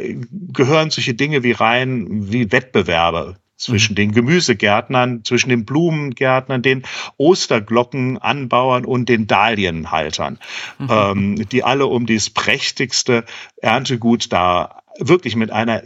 gehören 0.52 0.90
solche 0.90 1.14
Dinge 1.14 1.42
wie 1.42 1.52
rein, 1.52 2.30
wie 2.30 2.52
Wettbewerbe 2.52 3.36
zwischen 3.62 3.92
mhm. 3.92 3.96
den 3.96 4.12
Gemüsegärtnern, 4.12 5.24
zwischen 5.24 5.48
den 5.48 5.64
Blumengärtnern, 5.64 6.62
den 6.62 6.82
Osterglockenanbauern 7.16 8.84
und 8.84 9.08
den 9.08 9.26
Dahlienhaltern, 9.26 10.38
mhm. 10.78 10.88
ähm, 10.90 11.48
die 11.48 11.62
alle 11.62 11.86
um 11.86 12.06
dieses 12.06 12.30
prächtigste 12.30 13.24
Erntegut 13.56 14.32
da 14.32 14.82
wirklich 14.98 15.36
mit 15.36 15.50
einer 15.50 15.82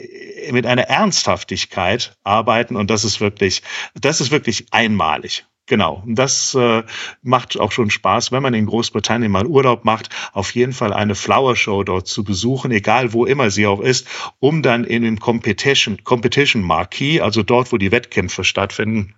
mit 0.51 0.67
einer 0.67 0.83
Ernsthaftigkeit 0.83 2.17
arbeiten 2.25 2.77
und 2.77 2.91
das 2.91 3.05
ist 3.05 3.21
wirklich 3.21 3.63
das 3.95 4.21
ist 4.21 4.31
wirklich 4.31 4.67
einmalig. 4.73 5.45
Genau, 5.67 6.03
und 6.07 6.15
das 6.15 6.55
äh, 6.55 6.85
macht 7.23 7.59
auch 7.59 7.73
schon 7.73 7.91
Spaß, 7.91 8.31
wenn 8.31 8.43
man 8.43 8.55
in 8.55 8.67
Großbritannien 8.67 9.33
mal 9.33 9.47
Urlaub 9.47 9.85
macht, 9.85 10.11
auf 10.33 10.55
jeden 10.55 10.73
Fall 10.73 10.93
eine 10.93 11.17
Flower 11.17 11.57
Show 11.57 11.83
dort 11.83 12.07
zu 12.07 12.23
besuchen, 12.23 12.71
egal 12.71 13.13
wo 13.13 13.27
immer 13.27 13.51
sie 13.51 13.67
auch 13.67 13.81
ist, 13.81 14.07
um 14.39 14.63
dann 14.63 14.85
in 14.85 15.03
den 15.03 15.19
Competition, 15.19 16.05
Competition 16.05 16.63
Marquee, 16.63 17.21
also 17.21 17.43
dort, 17.43 17.73
wo 17.73 17.79
die 17.79 17.91
Wettkämpfe 17.91 18.45
stattfinden, 18.45 19.15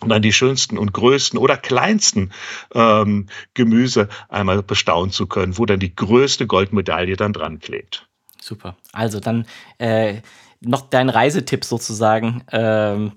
und 0.00 0.08
dann 0.08 0.22
die 0.22 0.32
schönsten 0.32 0.76
und 0.76 0.92
größten 0.92 1.38
oder 1.38 1.56
kleinsten 1.56 2.32
ähm, 2.74 3.28
Gemüse 3.54 4.08
einmal 4.28 4.62
bestaunen 4.62 5.12
zu 5.12 5.26
können, 5.26 5.56
wo 5.56 5.64
dann 5.64 5.78
die 5.78 5.94
größte 5.94 6.46
Goldmedaille 6.46 7.16
dann 7.16 7.32
dran 7.32 7.60
klebt. 7.60 8.06
Super. 8.40 8.76
Also 8.92 9.20
dann 9.20 9.46
äh, 9.78 10.16
noch 10.60 10.90
dein 10.90 11.08
Reisetipp 11.08 11.64
sozusagen. 11.64 12.42
Ähm, 12.50 13.12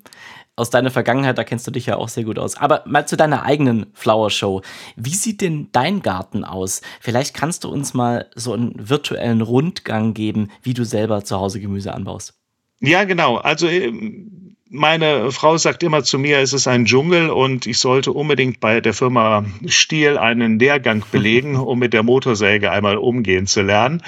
aus 0.58 0.72
deiner 0.72 0.92
Vergangenheit, 0.92 1.38
da 1.38 1.44
kennst 1.44 1.66
du 1.68 1.72
dich 1.72 1.86
ja 1.86 1.96
auch 1.96 2.10
sehr 2.10 2.24
gut 2.24 2.40
aus. 2.40 2.58
Aber 2.58 2.84
mal 2.86 3.08
zu 3.08 3.16
deiner 3.16 3.44
eigenen 3.44 3.86
Flower 3.94 4.30
Show. 4.30 4.62
Wie 4.96 5.14
sieht 5.14 5.40
denn 5.42 5.70
dein 5.72 6.02
Garten 6.02 6.44
aus? 6.44 6.82
Vielleicht 7.00 7.34
kannst 7.34 7.64
du 7.64 7.70
uns 7.70 7.94
mal 7.94 8.30
so 8.36 8.54
einen 8.54 8.74
virtuellen 8.78 9.42
Rundgang 9.42 10.14
geben, 10.14 10.50
wie 10.64 10.74
du 10.74 10.84
selber 10.84 11.24
zu 11.24 11.40
Hause 11.40 11.62
Gemüse 11.62 11.94
anbaust. 11.94 12.34
Ja, 12.80 13.04
genau. 13.04 13.38
Also 13.38 13.68
ähm, 13.68 14.56
meine 14.70 15.32
Frau 15.32 15.58
sagt 15.58 15.84
immer 15.84 16.04
zu 16.04 16.18
mir, 16.18 16.40
es 16.40 16.54
ist 16.54 16.68
ein 16.68 16.86
Dschungel 16.86 17.30
und 17.30 17.68
ich 17.68 17.78
sollte 17.78 18.12
unbedingt 18.12 18.60
bei 18.60 18.82
der 18.82 18.94
Firma 18.94 19.46
Stiel 19.68 20.18
einen 20.18 20.58
Lehrgang 20.58 21.04
belegen, 21.12 21.56
um 21.56 21.80
mit 21.80 21.94
der 21.94 22.04
Motorsäge 22.04 22.72
einmal 22.72 22.98
umgehen 22.98 23.46
zu 23.46 23.62
lernen. 23.62 24.02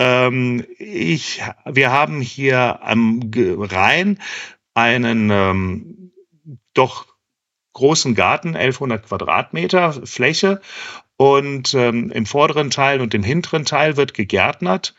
Ähm, 0.00 0.64
ich, 0.78 1.42
wir 1.64 1.92
haben 1.92 2.20
hier 2.20 2.80
am 2.82 3.20
Rhein 3.34 4.18
einen 4.74 5.30
ähm, 5.30 6.12
doch 6.74 7.06
großen 7.72 8.14
Garten, 8.14 8.48
1100 8.48 9.06
Quadratmeter 9.06 9.92
Fläche. 10.06 10.60
Und 11.16 11.74
ähm, 11.74 12.10
im 12.10 12.26
vorderen 12.26 12.70
Teil 12.70 13.00
und 13.00 13.14
im 13.14 13.22
hinteren 13.22 13.64
Teil 13.64 13.96
wird 13.96 14.14
gegärtnert. 14.14 14.94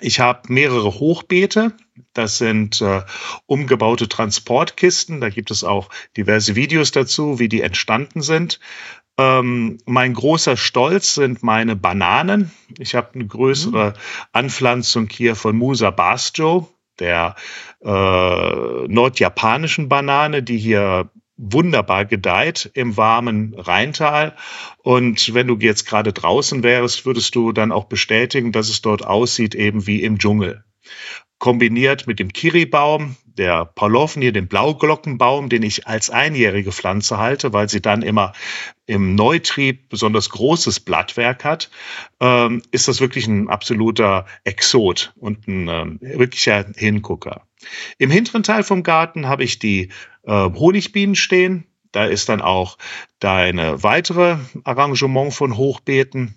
Ich 0.00 0.20
habe 0.20 0.52
mehrere 0.52 0.94
Hochbeete. 0.94 1.76
Das 2.14 2.38
sind 2.38 2.80
äh, 2.80 3.02
umgebaute 3.46 4.08
Transportkisten. 4.08 5.20
Da 5.20 5.28
gibt 5.28 5.50
es 5.50 5.64
auch 5.64 5.90
diverse 6.16 6.56
Videos 6.56 6.92
dazu, 6.92 7.38
wie 7.38 7.48
die 7.48 7.60
entstanden 7.60 8.22
sind. 8.22 8.58
Ähm, 9.18 9.78
mein 9.84 10.14
großer 10.14 10.56
Stolz 10.56 11.14
sind 11.14 11.42
meine 11.42 11.76
Bananen. 11.76 12.50
Ich 12.78 12.94
habe 12.94 13.14
eine 13.14 13.26
größere 13.26 13.90
mhm. 13.90 13.94
Anpflanzung 14.32 15.08
hier 15.10 15.36
von 15.36 15.56
Musa 15.56 15.90
Basjo 15.90 16.71
der 16.98 17.36
äh, 17.82 17.88
nordjapanischen 18.88 19.88
Banane, 19.88 20.42
die 20.42 20.58
hier 20.58 21.10
wunderbar 21.36 22.04
gedeiht 22.04 22.70
im 22.74 22.96
warmen 22.96 23.54
Rheintal. 23.54 24.36
Und 24.78 25.34
wenn 25.34 25.48
du 25.48 25.56
jetzt 25.58 25.86
gerade 25.86 26.12
draußen 26.12 26.62
wärst, 26.62 27.04
würdest 27.04 27.34
du 27.34 27.52
dann 27.52 27.72
auch 27.72 27.84
bestätigen, 27.84 28.52
dass 28.52 28.68
es 28.68 28.82
dort 28.82 29.04
aussieht 29.04 29.54
eben 29.54 29.86
wie 29.86 30.02
im 30.02 30.18
Dschungel. 30.18 30.64
Kombiniert 31.42 32.06
mit 32.06 32.20
dem 32.20 32.32
Kiribaum, 32.32 33.16
der 33.24 33.64
Paulovnie, 33.64 34.30
den 34.30 34.46
Blauglockenbaum, 34.46 35.48
den 35.48 35.64
ich 35.64 35.88
als 35.88 36.08
einjährige 36.08 36.70
Pflanze 36.70 37.18
halte, 37.18 37.52
weil 37.52 37.68
sie 37.68 37.82
dann 37.82 38.02
immer 38.02 38.32
im 38.86 39.16
Neutrieb 39.16 39.88
besonders 39.88 40.30
großes 40.30 40.78
Blattwerk 40.78 41.42
hat, 41.42 41.68
ähm, 42.20 42.62
ist 42.70 42.86
das 42.86 43.00
wirklich 43.00 43.26
ein 43.26 43.48
absoluter 43.48 44.24
Exot 44.44 45.14
und 45.16 45.48
ein 45.48 45.66
ähm, 45.66 45.98
wirklicher 46.00 46.64
Hingucker. 46.76 47.42
Im 47.98 48.12
hinteren 48.12 48.44
Teil 48.44 48.62
vom 48.62 48.84
Garten 48.84 49.26
habe 49.26 49.42
ich 49.42 49.58
die 49.58 49.88
äh, 50.22 50.30
Honigbienen 50.32 51.16
stehen. 51.16 51.64
Da 51.90 52.04
ist 52.04 52.28
dann 52.28 52.40
auch 52.40 52.78
deine 53.18 53.82
weitere 53.82 54.36
Arrangement 54.62 55.34
von 55.34 55.56
Hochbeeten. 55.56 56.36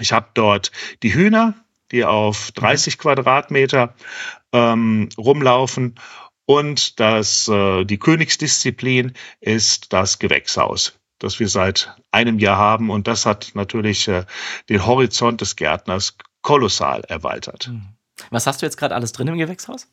Ich 0.00 0.14
habe 0.14 0.28
dort 0.32 0.72
die 1.02 1.12
Hühner, 1.12 1.54
die 1.92 2.04
auf 2.04 2.50
30 2.52 2.96
mhm. 2.96 3.00
Quadratmeter 3.00 3.94
ähm, 4.52 5.08
rumlaufen. 5.16 5.94
Und 6.44 6.98
das, 6.98 7.48
äh, 7.48 7.84
die 7.84 7.98
Königsdisziplin 7.98 9.12
ist 9.40 9.92
das 9.92 10.18
Gewächshaus, 10.18 10.98
das 11.18 11.38
wir 11.38 11.48
seit 11.48 11.94
einem 12.10 12.38
Jahr 12.38 12.58
haben. 12.58 12.90
Und 12.90 13.06
das 13.06 13.26
hat 13.26 13.52
natürlich 13.54 14.08
äh, 14.08 14.24
den 14.68 14.84
Horizont 14.84 15.40
des 15.40 15.56
Gärtners 15.56 16.16
kolossal 16.42 17.02
erweitert. 17.02 17.68
Mhm. 17.68 17.88
Was 18.30 18.46
hast 18.46 18.62
du 18.62 18.66
jetzt 18.66 18.76
gerade 18.76 18.94
alles 18.94 19.12
drin 19.12 19.28
im 19.28 19.38
Gewächshaus? 19.38 19.88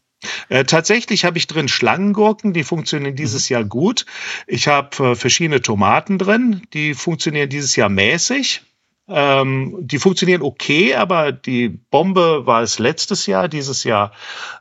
Äh, 0.49 0.65
tatsächlich 0.65 1.23
habe 1.23 1.37
ich 1.37 1.47
drin 1.47 1.67
Schlangengurken, 1.67 2.51
die 2.51 2.63
funktionieren 2.63 3.15
dieses 3.15 3.49
mhm. 3.49 3.53
Jahr 3.53 3.63
gut. 3.63 4.05
Ich 4.47 4.67
habe 4.67 5.11
äh, 5.11 5.15
verschiedene 5.15 5.61
Tomaten 5.61 6.17
drin, 6.17 6.63
die 6.73 6.93
funktionieren 6.93 7.49
dieses 7.49 7.75
Jahr 7.75 7.89
mäßig. 7.89 8.61
Ähm, 9.09 9.75
die 9.81 9.97
funktionieren 9.97 10.43
okay, 10.43 10.95
aber 10.95 11.31
die 11.31 11.69
Bombe 11.69 12.45
war 12.45 12.61
es 12.61 12.79
letztes 12.79 13.25
Jahr. 13.25 13.47
Dieses 13.47 13.83
Jahr, 13.83 14.11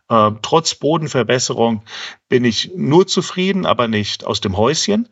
äh, 0.08 0.30
trotz 0.42 0.74
Bodenverbesserung, 0.74 1.82
bin 2.28 2.44
ich 2.44 2.72
nur 2.74 3.06
zufrieden, 3.06 3.66
aber 3.66 3.88
nicht 3.88 4.24
aus 4.24 4.40
dem 4.40 4.56
Häuschen. 4.56 5.08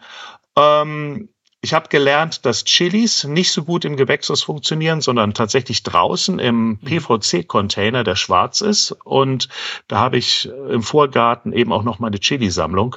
Ähm, 0.56 1.28
ich 1.60 1.74
habe 1.74 1.88
gelernt, 1.88 2.46
dass 2.46 2.64
Chilis 2.64 3.24
nicht 3.24 3.50
so 3.50 3.64
gut 3.64 3.84
im 3.84 3.96
Gewächshaus 3.96 4.42
funktionieren, 4.42 5.00
sondern 5.00 5.34
tatsächlich 5.34 5.82
draußen 5.82 6.38
im 6.38 6.68
mhm. 6.68 6.78
PVC-Container, 6.78 8.04
der 8.04 8.14
schwarz 8.14 8.60
ist. 8.60 8.92
Und 9.04 9.48
da 9.88 9.98
habe 9.98 10.16
ich 10.16 10.48
im 10.70 10.82
Vorgarten 10.82 11.52
eben 11.52 11.72
auch 11.72 11.82
noch 11.82 11.98
meine 11.98 12.20
Chili-Sammlung 12.20 12.96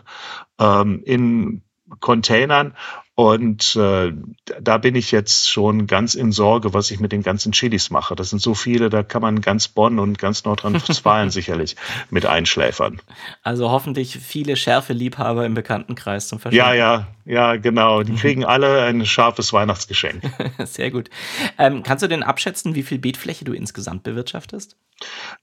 ähm, 0.59 1.01
in 1.03 1.63
Containern 1.99 2.75
und 3.19 3.75
äh, 3.75 4.13
da 4.61 4.77
bin 4.77 4.95
ich 4.95 5.11
jetzt 5.11 5.51
schon 5.51 5.87
ganz 5.87 6.15
in 6.15 6.31
Sorge, 6.31 6.73
was 6.73 6.89
ich 6.89 7.01
mit 7.01 7.11
den 7.11 7.21
ganzen 7.21 7.51
Chilis 7.51 7.89
mache. 7.89 8.15
Das 8.15 8.29
sind 8.29 8.41
so 8.41 8.53
viele, 8.53 8.89
da 8.89 9.03
kann 9.03 9.21
man 9.21 9.41
ganz 9.41 9.67
Bonn 9.67 9.99
und 9.99 10.17
ganz 10.17 10.45
Nordrhein-Westfalen 10.45 11.29
sicherlich 11.29 11.75
mit 12.09 12.25
einschläfern. 12.25 13.01
Also 13.43 13.71
hoffentlich 13.71 14.17
viele 14.17 14.55
schärfe 14.55 14.93
Liebhaber 14.93 15.45
im 15.45 15.53
Bekanntenkreis 15.53 16.29
zum 16.29 16.39
Verschenken. 16.39 16.65
Ja, 16.65 16.73
ja, 16.73 17.07
ja, 17.25 17.57
genau. 17.57 18.03
Die 18.03 18.15
kriegen 18.15 18.45
alle 18.45 18.83
ein 18.83 19.05
scharfes 19.05 19.51
Weihnachtsgeschenk. 19.51 20.23
Sehr 20.63 20.89
gut. 20.89 21.09
Ähm, 21.57 21.83
kannst 21.83 22.05
du 22.05 22.07
denn 22.07 22.23
abschätzen, 22.23 22.73
wie 22.73 22.83
viel 22.83 22.99
Beetfläche 22.99 23.43
du 23.43 23.51
insgesamt 23.51 24.03
bewirtschaftest? 24.03 24.77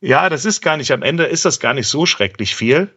Ja, 0.00 0.30
das 0.30 0.46
ist 0.46 0.62
gar 0.62 0.78
nicht, 0.78 0.92
am 0.92 1.02
Ende 1.02 1.24
ist 1.24 1.44
das 1.44 1.60
gar 1.60 1.74
nicht 1.74 1.88
so 1.88 2.06
schrecklich 2.06 2.56
viel. 2.56 2.88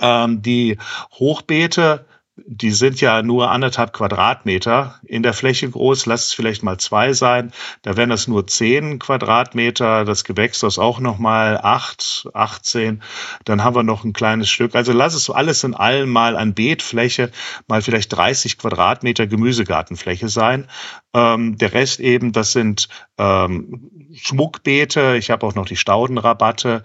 Ähm, 0.00 0.42
die 0.42 0.76
Hochbeete 1.12 2.04
die 2.44 2.70
sind 2.70 3.00
ja 3.00 3.22
nur 3.22 3.50
anderthalb 3.50 3.94
Quadratmeter 3.94 5.00
in 5.04 5.22
der 5.22 5.32
Fläche 5.32 5.70
groß, 5.70 6.04
lass 6.04 6.26
es 6.26 6.32
vielleicht 6.34 6.62
mal 6.62 6.76
zwei 6.78 7.14
sein. 7.14 7.52
Da 7.80 7.96
wären 7.96 8.10
das 8.10 8.28
nur 8.28 8.46
zehn 8.46 8.98
Quadratmeter, 8.98 10.04
das 10.04 10.24
Gewächshaus 10.24 10.78
auch 10.78 11.00
nochmal 11.00 11.58
acht, 11.62 12.28
achtzehn. 12.34 13.02
Dann 13.44 13.64
haben 13.64 13.74
wir 13.74 13.82
noch 13.82 14.04
ein 14.04 14.12
kleines 14.12 14.50
Stück. 14.50 14.74
Also 14.74 14.92
lass 14.92 15.14
es 15.14 15.30
alles 15.30 15.64
in 15.64 15.74
allem 15.74 16.10
mal 16.10 16.36
an 16.36 16.52
Beetfläche, 16.52 17.30
mal 17.68 17.80
vielleicht 17.80 18.14
30 18.14 18.58
Quadratmeter 18.58 19.26
Gemüsegartenfläche 19.26 20.28
sein. 20.28 20.68
Ähm, 21.14 21.56
der 21.56 21.72
Rest 21.72 22.00
eben, 22.00 22.32
das 22.32 22.52
sind 22.52 22.88
ähm, 23.16 23.90
Schmuckbeete. 24.14 25.16
Ich 25.16 25.30
habe 25.30 25.46
auch 25.46 25.54
noch 25.54 25.66
die 25.66 25.76
Staudenrabatte, 25.76 26.82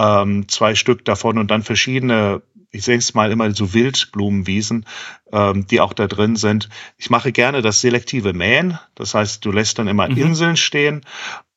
ähm, 0.00 0.48
zwei 0.48 0.74
Stück 0.74 1.04
davon 1.04 1.38
und 1.38 1.50
dann 1.50 1.62
verschiedene 1.62 2.42
ich 2.72 2.84
sehe 2.84 2.98
es 2.98 3.14
mal 3.14 3.32
immer 3.32 3.52
so 3.52 3.74
Wildblumenwiesen, 3.74 4.86
ähm, 5.32 5.66
die 5.66 5.80
auch 5.80 5.92
da 5.92 6.06
drin 6.06 6.36
sind. 6.36 6.68
Ich 6.98 7.10
mache 7.10 7.32
gerne 7.32 7.62
das 7.62 7.80
selektive 7.80 8.32
Mähen. 8.32 8.78
Das 8.94 9.12
heißt, 9.12 9.44
du 9.44 9.50
lässt 9.50 9.80
dann 9.80 9.88
immer 9.88 10.08
mhm. 10.08 10.16
Inseln 10.16 10.56
stehen 10.56 11.00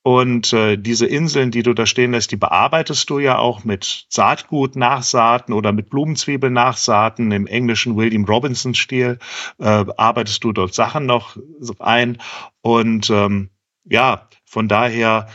und 0.05 0.51
äh, 0.51 0.75
diese 0.75 1.05
Inseln, 1.05 1.49
die 1.49 1.63
du 1.63 1.73
da 1.73 1.85
stehen 1.85 2.11
lässt, 2.11 2.31
die 2.31 2.35
bearbeitest 2.35 3.09
du 3.09 3.19
ja 3.19 3.37
auch 3.37 3.63
mit 3.63 4.05
Saatgut 4.09 4.75
nachsaaten 4.75 5.53
oder 5.53 5.71
mit 5.71 5.89
Blumenzwiebeln 5.89 6.51
nachsaaten. 6.51 7.31
Im 7.31 7.47
englischen 7.47 7.95
William 7.95 8.25
Robinson-Stil 8.25 9.17
äh, 9.59 9.63
arbeitest 9.63 10.43
du 10.43 10.51
dort 10.51 10.73
Sachen 10.73 11.05
noch 11.05 11.37
ein. 11.79 12.17
Und 12.61 13.09
ähm, 13.09 13.49
ja, 13.85 14.27
von 14.43 14.67
daher 14.67 15.27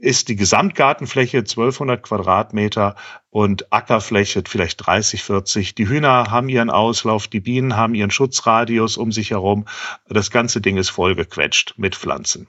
ist 0.00 0.28
die 0.28 0.36
Gesamtgartenfläche 0.36 1.38
1200 1.38 2.02
Quadratmeter 2.02 2.96
und 3.30 3.72
Ackerfläche 3.72 4.42
vielleicht 4.46 4.86
30, 4.86 5.22
40. 5.22 5.74
Die 5.74 5.88
Hühner 5.88 6.30
haben 6.30 6.48
ihren 6.48 6.70
Auslauf, 6.70 7.28
die 7.28 7.40
Bienen 7.40 7.76
haben 7.76 7.94
ihren 7.94 8.10
Schutzradius 8.10 8.96
um 8.96 9.12
sich 9.12 9.30
herum. 9.30 9.66
Das 10.08 10.30
ganze 10.30 10.60
Ding 10.60 10.76
ist 10.76 10.90
vollgequetscht 10.90 11.74
mit 11.76 11.94
Pflanzen. 11.94 12.48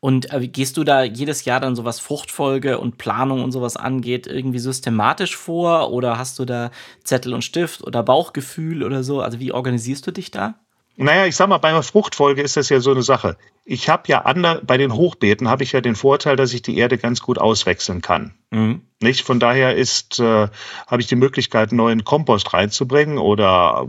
Und 0.00 0.32
äh, 0.32 0.48
gehst 0.48 0.78
du 0.78 0.84
da 0.84 1.02
jedes 1.02 1.44
Jahr 1.44 1.60
dann 1.60 1.76
so 1.76 1.84
was 1.84 2.00
Fruchtfolge 2.00 2.78
und 2.78 2.96
Planung 2.96 3.44
und 3.44 3.52
sowas 3.52 3.76
angeht, 3.76 4.26
irgendwie 4.26 4.58
systematisch 4.58 5.36
vor? 5.36 5.92
Oder 5.92 6.18
hast 6.18 6.38
du 6.38 6.46
da 6.46 6.70
Zettel 7.04 7.34
und 7.34 7.44
Stift 7.44 7.82
oder 7.82 8.02
Bauchgefühl 8.02 8.82
oder 8.82 9.02
so? 9.02 9.20
Also 9.20 9.38
wie 9.40 9.52
organisierst 9.52 10.06
du 10.06 10.12
dich 10.12 10.30
da? 10.30 10.54
Naja, 11.02 11.24
ich 11.24 11.34
sag 11.34 11.48
mal, 11.48 11.56
bei 11.56 11.70
einer 11.70 11.82
Fruchtfolge 11.82 12.42
ist 12.42 12.58
das 12.58 12.68
ja 12.68 12.78
so 12.80 12.90
eine 12.90 13.02
Sache. 13.02 13.38
Ich 13.64 13.88
habe 13.88 14.02
ja 14.06 14.26
ander, 14.26 14.60
bei 14.62 14.76
den 14.76 14.94
Hochbeeten 14.94 15.48
habe 15.48 15.62
ich 15.62 15.72
ja 15.72 15.80
den 15.80 15.94
Vorteil, 15.94 16.36
dass 16.36 16.52
ich 16.52 16.60
die 16.60 16.76
Erde 16.76 16.98
ganz 16.98 17.22
gut 17.22 17.38
auswechseln 17.38 18.02
kann. 18.02 18.34
Mhm. 18.50 18.82
Nicht? 19.02 19.22
Von 19.22 19.40
daher 19.40 19.76
ist, 19.76 20.20
äh, 20.20 20.48
habe 20.86 21.00
ich 21.00 21.06
die 21.06 21.16
Möglichkeit, 21.16 21.72
neuen 21.72 22.04
Kompost 22.04 22.52
reinzubringen 22.52 23.16
oder 23.16 23.88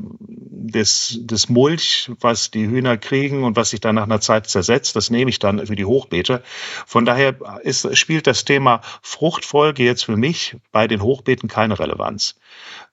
das, 0.72 1.20
das 1.24 1.50
Mulch, 1.50 2.12
was 2.22 2.50
die 2.50 2.66
Hühner 2.66 2.98
kriegen 2.98 3.44
und 3.44 3.58
was 3.58 3.72
sich 3.72 3.82
dann 3.82 3.96
nach 3.96 4.04
einer 4.04 4.22
Zeit 4.22 4.48
zersetzt, 4.48 4.96
das 4.96 5.10
nehme 5.10 5.30
ich 5.30 5.40
dann 5.40 5.66
für 5.68 5.76
die 5.76 5.86
Hochbeete. 5.86 6.44
Von 6.86 7.04
daher 7.04 7.36
ist, 7.64 7.98
spielt 7.98 8.26
das 8.26 8.46
Thema 8.46 8.82
Fruchtfolge 9.02 9.84
jetzt 9.84 10.06
für 10.06 10.16
mich 10.16 10.56
bei 10.72 10.88
den 10.88 11.02
Hochbeeten 11.02 11.50
keine 11.50 11.78
Relevanz. 11.78 12.36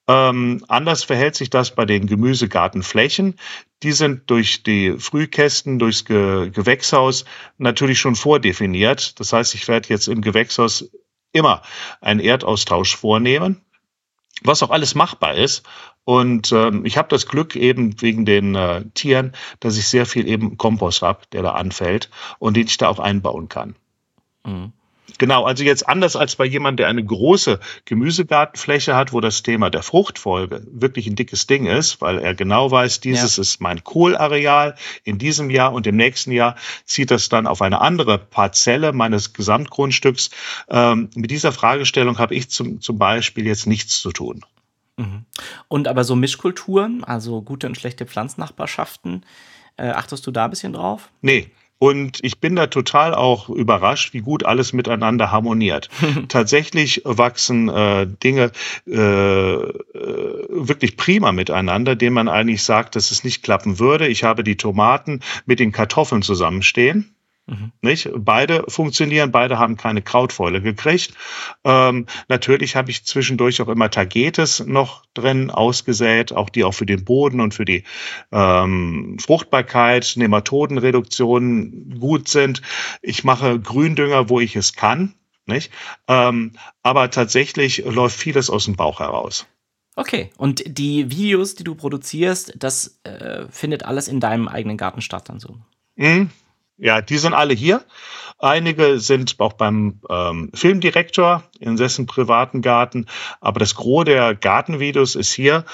Ähm, 0.08 0.64
anders 0.68 1.04
verhält 1.04 1.36
sich 1.36 1.50
das 1.50 1.74
bei 1.74 1.84
den 1.84 2.06
Gemüsegartenflächen. 2.06 3.36
Die 3.82 3.92
sind 3.92 4.30
durch 4.30 4.62
die 4.62 4.98
Frühkästen, 4.98 5.78
durchs 5.78 6.04
Ge 6.04 6.50
Gewächshaus 6.50 7.26
natürlich 7.58 8.00
schon 8.00 8.16
vordefiniert. 8.16 9.20
Das 9.20 9.32
heißt, 9.32 9.54
ich 9.54 9.68
werde 9.68 9.90
jetzt 9.90 10.08
im 10.08 10.22
Gewächshaus 10.22 10.90
immer 11.32 11.62
einen 12.00 12.20
Erdaustausch 12.20 12.96
vornehmen, 12.96 13.60
was 14.42 14.62
auch 14.62 14.70
alles 14.70 14.94
machbar 14.94 15.34
ist. 15.34 15.64
Und 16.04 16.52
ähm, 16.52 16.86
ich 16.86 16.96
habe 16.96 17.08
das 17.08 17.26
Glück 17.26 17.54
eben 17.54 18.00
wegen 18.00 18.24
den 18.24 18.54
äh, 18.54 18.84
Tieren, 18.94 19.32
dass 19.60 19.76
ich 19.76 19.88
sehr 19.88 20.06
viel 20.06 20.26
eben 20.26 20.56
Kompost 20.56 21.02
habe, 21.02 21.20
der 21.32 21.42
da 21.42 21.52
anfällt 21.52 22.10
und 22.38 22.56
den 22.56 22.66
ich 22.66 22.78
da 22.78 22.88
auch 22.88 22.98
einbauen 22.98 23.48
kann. 23.48 23.76
Mhm. 24.44 24.72
Genau, 25.16 25.44
also 25.44 25.64
jetzt 25.64 25.88
anders 25.88 26.16
als 26.16 26.36
bei 26.36 26.44
jemandem, 26.44 26.78
der 26.78 26.88
eine 26.88 27.02
große 27.02 27.60
Gemüsegartenfläche 27.86 28.94
hat, 28.94 29.12
wo 29.12 29.20
das 29.20 29.42
Thema 29.42 29.70
der 29.70 29.82
Fruchtfolge 29.82 30.62
wirklich 30.70 31.06
ein 31.06 31.16
dickes 31.16 31.46
Ding 31.46 31.66
ist, 31.66 32.02
weil 32.02 32.18
er 32.18 32.34
genau 32.34 32.70
weiß, 32.70 33.00
dieses 33.00 33.36
ja. 33.36 33.40
ist 33.40 33.60
mein 33.60 33.82
Kohlareal 33.82 34.74
in 35.04 35.18
diesem 35.18 35.48
Jahr 35.48 35.72
und 35.72 35.86
im 35.86 35.96
nächsten 35.96 36.30
Jahr 36.32 36.56
zieht 36.84 37.10
das 37.10 37.30
dann 37.30 37.46
auf 37.46 37.62
eine 37.62 37.80
andere 37.80 38.18
Parzelle 38.18 38.92
meines 38.92 39.32
Gesamtgrundstücks. 39.32 40.30
Ähm, 40.68 41.08
mit 41.14 41.30
dieser 41.30 41.52
Fragestellung 41.52 42.18
habe 42.18 42.34
ich 42.34 42.50
zum, 42.50 42.80
zum 42.80 42.98
Beispiel 42.98 43.46
jetzt 43.46 43.66
nichts 43.66 44.00
zu 44.00 44.12
tun. 44.12 44.44
Mhm. 44.98 45.24
Und 45.68 45.88
aber 45.88 46.04
so 46.04 46.16
Mischkulturen, 46.16 47.02
also 47.02 47.40
gute 47.40 47.66
und 47.66 47.76
schlechte 47.76 48.04
Pflanznachbarschaften, 48.04 49.24
äh, 49.76 49.90
achtest 49.90 50.26
du 50.26 50.30
da 50.30 50.44
ein 50.44 50.50
bisschen 50.50 50.72
drauf? 50.72 51.08
Nee, 51.22 51.50
und 51.78 52.18
ich 52.22 52.40
bin 52.40 52.56
da 52.56 52.66
total 52.66 53.14
auch 53.14 53.48
überrascht, 53.48 54.12
wie 54.12 54.20
gut 54.20 54.44
alles 54.44 54.72
miteinander 54.72 55.30
harmoniert. 55.30 55.88
Tatsächlich 56.28 57.02
wachsen 57.04 57.68
äh, 57.68 58.06
Dinge 58.06 58.50
äh, 58.86 58.92
äh, 58.94 59.74
wirklich 60.48 60.96
prima 60.96 61.32
miteinander, 61.32 61.94
denen 61.94 62.14
man 62.14 62.28
eigentlich 62.28 62.62
sagt, 62.62 62.96
dass 62.96 63.10
es 63.10 63.22
nicht 63.22 63.42
klappen 63.42 63.78
würde. 63.78 64.08
Ich 64.08 64.24
habe 64.24 64.42
die 64.42 64.56
Tomaten 64.56 65.20
mit 65.46 65.60
den 65.60 65.72
Kartoffeln 65.72 66.22
zusammenstehen. 66.22 67.14
Mhm. 67.48 67.72
Nicht? 67.80 68.10
Beide 68.14 68.64
funktionieren, 68.68 69.32
beide 69.32 69.58
haben 69.58 69.78
keine 69.78 70.02
Krautfäule 70.02 70.60
gekriegt. 70.60 71.14
Ähm, 71.64 72.06
natürlich 72.28 72.76
habe 72.76 72.90
ich 72.90 73.04
zwischendurch 73.04 73.62
auch 73.62 73.68
immer 73.68 73.90
Tagetes 73.90 74.64
noch 74.66 75.04
drin 75.14 75.50
ausgesät, 75.50 76.32
auch 76.32 76.50
die 76.50 76.64
auch 76.64 76.74
für 76.74 76.84
den 76.84 77.06
Boden 77.06 77.40
und 77.40 77.54
für 77.54 77.64
die 77.64 77.84
ähm, 78.32 79.16
Fruchtbarkeit, 79.18 80.12
Nematodenreduktion 80.16 81.98
gut 81.98 82.28
sind. 82.28 82.60
Ich 83.00 83.24
mache 83.24 83.58
Gründünger, 83.58 84.28
wo 84.28 84.40
ich 84.40 84.54
es 84.54 84.74
kann. 84.74 85.14
Nicht? 85.46 85.72
Ähm, 86.06 86.52
aber 86.82 87.10
tatsächlich 87.10 87.82
läuft 87.86 88.18
vieles 88.18 88.50
aus 88.50 88.66
dem 88.66 88.76
Bauch 88.76 89.00
heraus. 89.00 89.46
Okay, 89.96 90.30
und 90.36 90.62
die 90.66 91.10
Videos, 91.10 91.54
die 91.54 91.64
du 91.64 91.74
produzierst, 91.74 92.52
das 92.58 93.00
äh, 93.04 93.46
findet 93.48 93.86
alles 93.86 94.06
in 94.06 94.20
deinem 94.20 94.46
eigenen 94.46 94.76
Garten 94.76 95.00
statt 95.00 95.30
dann 95.30 95.40
so? 95.40 95.56
Mhm. 95.96 96.30
Ja, 96.78 97.00
die 97.02 97.18
sind 97.18 97.34
alle 97.34 97.54
hier. 97.54 97.84
Einige 98.38 99.00
sind 99.00 99.34
auch 99.40 99.54
beim 99.54 100.00
ähm, 100.08 100.50
Filmdirektor 100.54 101.42
in 101.58 101.76
dessen 101.76 102.06
privaten 102.06 102.62
Garten, 102.62 103.06
aber 103.40 103.58
das 103.58 103.74
Gros 103.74 104.04
der 104.04 104.36
Gartenvideos 104.36 105.16
ist 105.16 105.32
hier. 105.32 105.64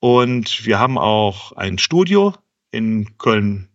Und 0.00 0.64
wir 0.64 0.78
haben 0.78 0.96
auch 0.96 1.52
ein 1.52 1.78
Studio 1.78 2.34
in 2.70 3.18
Köln 3.18 3.68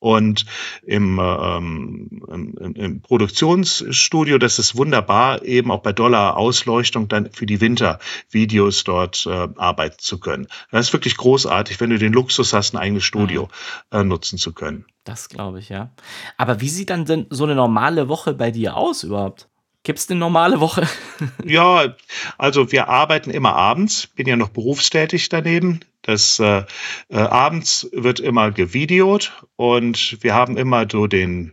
und 0.00 0.44
im, 0.82 1.18
ähm, 1.18 2.22
im, 2.28 2.74
im, 2.74 3.00
Produktionsstudio, 3.00 4.38
das 4.38 4.58
ist 4.58 4.76
wunderbar, 4.76 5.42
eben 5.44 5.70
auch 5.70 5.80
bei 5.80 5.92
Dollar 5.92 6.36
Ausleuchtung 6.36 7.08
dann 7.08 7.30
für 7.32 7.46
die 7.46 7.60
Wintervideos 7.60 8.84
dort 8.84 9.26
äh, 9.26 9.48
arbeiten 9.56 9.98
zu 9.98 10.20
können. 10.20 10.48
Das 10.70 10.88
ist 10.88 10.92
wirklich 10.92 11.16
großartig, 11.16 11.80
wenn 11.80 11.90
du 11.90 11.98
den 11.98 12.12
Luxus 12.12 12.52
hast, 12.52 12.74
ein 12.74 12.78
eigenes 12.78 13.04
Studio 13.04 13.48
mhm. 13.92 13.98
äh, 13.98 14.04
nutzen 14.04 14.38
zu 14.38 14.52
können. 14.52 14.86
Das 15.04 15.28
glaube 15.28 15.60
ich, 15.60 15.68
ja. 15.68 15.90
Aber 16.36 16.60
wie 16.60 16.68
sieht 16.68 16.90
dann 16.90 17.04
denn 17.04 17.26
so 17.30 17.44
eine 17.44 17.54
normale 17.54 18.08
Woche 18.08 18.34
bei 18.34 18.50
dir 18.50 18.76
aus 18.76 19.02
überhaupt? 19.02 19.48
Gibt 19.86 20.00
es 20.00 20.10
eine 20.10 20.18
normale 20.18 20.58
Woche? 20.58 20.88
ja, 21.44 21.94
also 22.38 22.72
wir 22.72 22.88
arbeiten 22.88 23.30
immer 23.30 23.54
abends, 23.54 24.08
bin 24.08 24.26
ja 24.26 24.34
noch 24.34 24.48
berufstätig 24.48 25.28
daneben. 25.28 25.80
Das 26.06 26.38
äh, 26.38 26.62
äh, 27.08 27.16
abends 27.16 27.88
wird 27.92 28.20
immer 28.20 28.52
gevideot 28.52 29.44
und 29.56 30.22
wir 30.22 30.34
haben 30.34 30.56
immer 30.56 30.86
so 30.90 31.08
den 31.08 31.52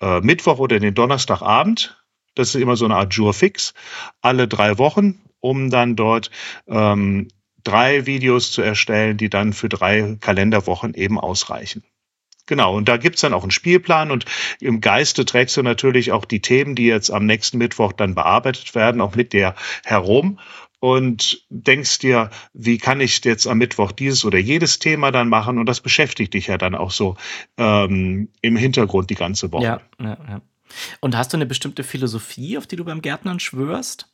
äh, 0.00 0.20
Mittwoch 0.20 0.58
oder 0.58 0.80
den 0.80 0.92
Donnerstagabend. 0.92 2.02
Das 2.34 2.48
ist 2.48 2.60
immer 2.60 2.74
so 2.74 2.84
eine 2.84 2.96
Art 2.96 3.14
Jour 3.14 3.32
fix, 3.32 3.74
alle 4.20 4.48
drei 4.48 4.76
Wochen, 4.78 5.20
um 5.38 5.70
dann 5.70 5.94
dort 5.94 6.32
ähm, 6.66 7.28
drei 7.62 8.04
Videos 8.04 8.50
zu 8.50 8.60
erstellen, 8.60 9.18
die 9.18 9.30
dann 9.30 9.52
für 9.52 9.68
drei 9.68 10.16
Kalenderwochen 10.20 10.94
eben 10.94 11.20
ausreichen. 11.20 11.84
Genau, 12.46 12.74
und 12.76 12.88
da 12.88 12.96
gibt's 12.96 13.20
dann 13.20 13.34
auch 13.34 13.42
einen 13.42 13.52
Spielplan 13.52 14.10
und 14.10 14.24
im 14.60 14.80
Geiste 14.80 15.24
trägst 15.24 15.56
du 15.56 15.62
natürlich 15.62 16.10
auch 16.10 16.24
die 16.24 16.40
Themen, 16.40 16.74
die 16.74 16.86
jetzt 16.86 17.10
am 17.10 17.24
nächsten 17.24 17.58
Mittwoch 17.58 17.92
dann 17.92 18.16
bearbeitet 18.16 18.74
werden, 18.74 19.00
auch 19.00 19.14
mit 19.14 19.32
dir 19.32 19.54
herum 19.84 20.40
und 20.82 21.46
denkst 21.48 22.00
dir, 22.00 22.30
wie 22.54 22.76
kann 22.76 23.00
ich 23.00 23.24
jetzt 23.24 23.46
am 23.46 23.58
Mittwoch 23.58 23.92
dieses 23.92 24.24
oder 24.24 24.38
jedes 24.38 24.80
Thema 24.80 25.12
dann 25.12 25.28
machen 25.28 25.60
und 25.60 25.66
das 25.66 25.80
beschäftigt 25.80 26.34
dich 26.34 26.48
ja 26.48 26.58
dann 26.58 26.74
auch 26.74 26.90
so 26.90 27.16
ähm, 27.56 28.30
im 28.40 28.56
Hintergrund 28.56 29.08
die 29.08 29.14
ganze 29.14 29.52
Woche. 29.52 29.62
Ja, 29.62 29.80
ja, 30.00 30.18
ja. 30.28 30.40
Und 30.98 31.16
hast 31.16 31.32
du 31.32 31.36
eine 31.36 31.46
bestimmte 31.46 31.84
Philosophie, 31.84 32.58
auf 32.58 32.66
die 32.66 32.74
du 32.74 32.84
beim 32.84 33.00
Gärtnern 33.00 33.38
schwörst? 33.38 34.08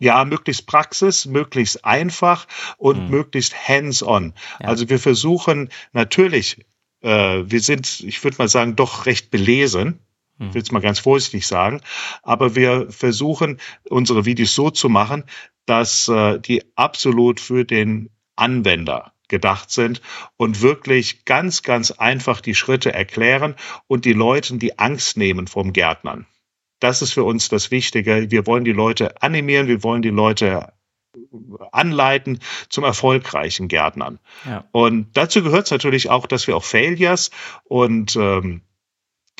Ja, 0.00 0.24
möglichst 0.24 0.66
Praxis, 0.66 1.26
möglichst 1.26 1.84
einfach 1.84 2.48
und 2.78 3.04
mhm. 3.04 3.10
möglichst 3.10 3.68
hands-on. 3.68 4.34
Ja. 4.58 4.66
Also 4.66 4.88
wir 4.88 4.98
versuchen 4.98 5.68
natürlich 5.92 6.66
äh, 7.02 7.44
wir 7.46 7.60
sind, 7.60 8.00
ich 8.00 8.22
würde 8.24 8.38
mal 8.38 8.48
sagen, 8.48 8.74
doch 8.74 9.06
recht 9.06 9.30
belesen. 9.30 10.00
Ich 10.48 10.54
will 10.54 10.62
es 10.62 10.72
mal 10.72 10.80
ganz 10.80 10.98
vorsichtig 10.98 11.46
sagen. 11.46 11.80
Aber 12.22 12.54
wir 12.54 12.90
versuchen, 12.90 13.58
unsere 13.88 14.24
Videos 14.24 14.54
so 14.54 14.70
zu 14.70 14.88
machen, 14.88 15.24
dass 15.66 16.08
äh, 16.08 16.38
die 16.40 16.62
absolut 16.76 17.40
für 17.40 17.64
den 17.64 18.10
Anwender 18.36 19.12
gedacht 19.28 19.70
sind 19.70 20.02
und 20.36 20.60
wirklich 20.60 21.24
ganz, 21.24 21.62
ganz 21.62 21.90
einfach 21.90 22.40
die 22.40 22.54
Schritte 22.54 22.92
erklären 22.92 23.54
und 23.86 24.04
die 24.04 24.12
Leuten 24.12 24.58
die 24.58 24.78
Angst 24.78 25.16
nehmen 25.16 25.46
vom 25.46 25.72
Gärtnern. 25.72 26.26
Das 26.80 27.00
ist 27.00 27.12
für 27.12 27.24
uns 27.24 27.48
das 27.48 27.70
Wichtige. 27.70 28.30
Wir 28.30 28.46
wollen 28.46 28.64
die 28.64 28.72
Leute 28.72 29.22
animieren, 29.22 29.68
wir 29.68 29.82
wollen 29.82 30.02
die 30.02 30.10
Leute 30.10 30.72
anleiten 31.72 32.40
zum 32.68 32.84
erfolgreichen 32.84 33.68
Gärtnern. 33.68 34.18
Ja. 34.44 34.64
Und 34.72 35.16
dazu 35.16 35.42
gehört 35.42 35.66
es 35.66 35.70
natürlich 35.70 36.10
auch, 36.10 36.26
dass 36.26 36.46
wir 36.46 36.56
auch 36.56 36.64
Failures 36.64 37.30
und 37.64 38.16
ähm, 38.16 38.62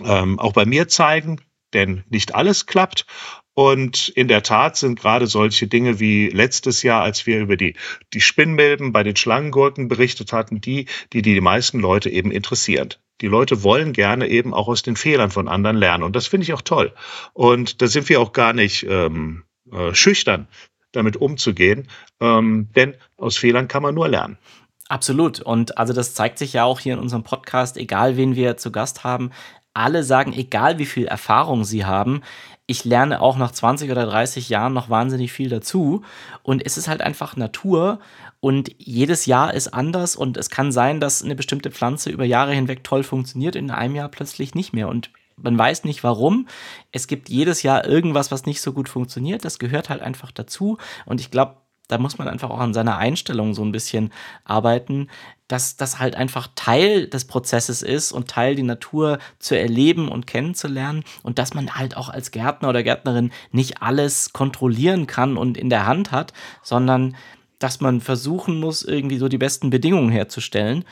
ähm, 0.02 0.38
auch 0.38 0.52
bei 0.52 0.64
mir 0.64 0.88
zeigen, 0.88 1.40
denn 1.72 2.05
nicht 2.09 2.35
alles 2.35 2.66
klappt. 2.66 3.07
Und 3.55 4.09
in 4.09 4.28
der 4.28 4.42
Tat 4.42 4.76
sind 4.76 4.98
gerade 4.98 5.26
solche 5.26 5.66
Dinge 5.66 6.00
wie 6.00 6.28
letztes 6.28 6.83
Jahr, 6.83 7.02
als 7.02 7.26
wir 7.26 7.40
über 7.40 7.57
die, 7.57 7.76
die 8.14 8.20
Spinnmilben 8.22 8.92
bei 8.92 9.02
den 9.02 9.16
Schlangengurken 9.16 9.88
berichtet 9.88 10.33
hatten, 10.33 10.61
die, 10.61 10.87
die 11.12 11.20
die 11.20 11.40
meisten 11.40 11.78
Leute 11.78 12.09
eben 12.09 12.31
interessieren. 12.31 12.94
Die 13.20 13.26
Leute 13.26 13.62
wollen 13.62 13.92
gerne 13.92 14.26
eben 14.28 14.55
auch 14.55 14.68
aus 14.68 14.83
den 14.83 14.96
Fehlern 14.96 15.31
von 15.31 15.48
anderen 15.48 15.76
lernen. 15.76 16.02
Und 16.02 16.16
das 16.16 16.26
finde 16.26 16.44
ich 16.44 16.55
auch 16.55 16.62
toll. 16.62 16.94
Und 17.35 17.83
da 17.83 17.87
sind 17.88 18.09
wir 18.09 18.20
auch 18.20 18.33
gar 18.33 18.55
nicht 18.55 18.87
ähm, 18.88 19.44
äh, 19.70 19.94
schüchtern, 19.94 20.48
damit 20.92 21.18
umzugehen. 21.18 21.88
Ähm, 22.20 22.68
denn 22.74 22.94
aus 23.18 23.37
Fehlern 23.37 23.68
kann 23.68 23.83
man 23.83 23.94
nur 23.94 24.09
lernen. 24.09 24.38
Absolut. 24.88 25.40
Und 25.40 25.78
also 25.78 25.92
das 25.92 26.14
zeigt 26.14 26.38
sich 26.38 26.55
ja 26.55 26.64
auch 26.64 26.81
hier 26.81 26.94
in 26.94 26.98
unserem 26.98 27.22
Podcast, 27.22 27.76
egal 27.76 28.16
wen 28.16 28.35
wir 28.35 28.57
zu 28.57 28.72
Gast 28.72 29.05
haben. 29.05 29.31
Alle 29.74 30.04
sagen, 30.04 30.32
egal 30.32 30.78
wie 30.78 30.87
viel 30.87 31.06
Erfahrung 31.06 31.64
sie 31.64 31.85
haben, 31.85 32.22
ich 32.66 32.85
lerne 32.85 33.20
auch 33.20 33.37
nach 33.37 33.50
20 33.50 33.90
oder 33.90 34.06
30 34.06 34.48
Jahren 34.48 34.72
noch 34.72 34.88
wahnsinnig 34.88 35.32
viel 35.32 35.48
dazu. 35.48 36.02
Und 36.42 36.64
es 36.64 36.78
ist 36.78 36.88
halt 36.88 37.02
einfach 37.02 37.37
Natur 37.37 37.98
und 38.40 38.74
jedes 38.78 39.26
Jahr 39.26 39.54
ist 39.54 39.68
anders 39.68 40.16
und 40.16 40.37
es 40.37 40.50
kann 40.50 40.72
sein, 40.72 41.00
dass 41.00 41.22
eine 41.22 41.35
bestimmte 41.35 41.70
Pflanze 41.70 42.11
über 42.11 42.24
Jahre 42.24 42.52
hinweg 42.52 42.82
toll 42.85 43.02
funktioniert, 43.02 43.56
in 43.56 43.70
einem 43.70 43.94
Jahr 43.94 44.08
plötzlich 44.08 44.54
nicht 44.54 44.72
mehr. 44.72 44.88
Und 44.88 45.11
man 45.37 45.58
weiß 45.58 45.85
nicht 45.85 46.04
warum. 46.04 46.46
Es 46.92 47.06
gibt 47.06 47.28
jedes 47.28 47.62
Jahr 47.62 47.87
irgendwas, 47.87 48.30
was 48.30 48.46
nicht 48.46 48.61
so 48.61 48.72
gut 48.72 48.88
funktioniert. 48.88 49.44
Das 49.44 49.58
gehört 49.58 49.88
halt 49.88 50.02
einfach 50.02 50.30
dazu. 50.30 50.78
Und 51.04 51.20
ich 51.20 51.30
glaube, 51.30 51.56
da 51.92 51.98
muss 51.98 52.18
man 52.18 52.26
einfach 52.26 52.50
auch 52.50 52.59
an 52.59 52.74
seiner 52.74 52.96
Einstellung 52.96 53.55
so 53.55 53.62
ein 53.62 53.70
bisschen 53.70 54.12
arbeiten, 54.44 55.09
dass 55.46 55.76
das 55.76 55.98
halt 55.98 56.16
einfach 56.16 56.48
Teil 56.55 57.07
des 57.07 57.26
Prozesses 57.26 57.83
ist 57.83 58.12
und 58.12 58.28
Teil 58.28 58.55
die 58.55 58.62
Natur 58.62 59.18
zu 59.38 59.59
erleben 59.59 60.09
und 60.09 60.26
kennenzulernen 60.26 61.05
und 61.22 61.38
dass 61.38 61.52
man 61.52 61.76
halt 61.76 61.96
auch 61.96 62.09
als 62.09 62.31
Gärtner 62.31 62.70
oder 62.70 62.83
Gärtnerin 62.83 63.31
nicht 63.50 63.83
alles 63.83 64.33
kontrollieren 64.33 65.07
kann 65.07 65.37
und 65.37 65.59
in 65.59 65.68
der 65.68 65.87
Hand 65.87 66.12
hat, 66.12 66.33
sondern 66.62 67.14
dass 67.59 67.83
man 67.83 68.00
versuchen 68.00 68.59
muss, 68.59 68.83
irgendwie 68.83 69.18
so 69.18 69.28
die 69.28 69.38
besten 69.38 69.68
Bedingungen 69.68 70.11
herzustellen. 70.11 70.85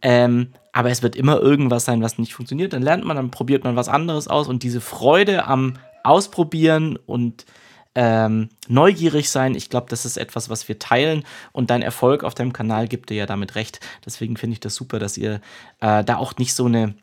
Ähm, 0.00 0.52
aber 0.72 0.90
es 0.90 1.02
wird 1.02 1.16
immer 1.16 1.40
irgendwas 1.40 1.84
sein, 1.84 2.00
was 2.00 2.18
nicht 2.18 2.34
funktioniert. 2.34 2.72
Dann 2.72 2.82
lernt 2.82 3.04
man, 3.04 3.16
dann 3.16 3.32
probiert 3.32 3.64
man 3.64 3.74
was 3.74 3.88
anderes 3.88 4.28
aus 4.28 4.46
und 4.46 4.62
diese 4.62 4.80
Freude 4.80 5.46
am 5.46 5.74
Ausprobieren 6.04 6.96
und 7.06 7.44
ähm, 7.94 8.48
neugierig 8.68 9.30
sein. 9.30 9.54
Ich 9.54 9.70
glaube, 9.70 9.86
das 9.88 10.04
ist 10.04 10.16
etwas, 10.16 10.48
was 10.48 10.68
wir 10.68 10.78
teilen 10.78 11.24
und 11.52 11.70
dein 11.70 11.82
Erfolg 11.82 12.24
auf 12.24 12.34
deinem 12.34 12.52
Kanal 12.52 12.88
gibt 12.88 13.10
dir 13.10 13.16
ja 13.16 13.26
damit 13.26 13.54
recht. 13.54 13.80
Deswegen 14.04 14.36
finde 14.36 14.54
ich 14.54 14.60
das 14.60 14.74
super, 14.74 14.98
dass 14.98 15.16
ihr 15.16 15.40
äh, 15.80 16.04
da 16.04 16.16
auch 16.16 16.36
nicht 16.36 16.54
so 16.54 16.66
eine, 16.66 16.94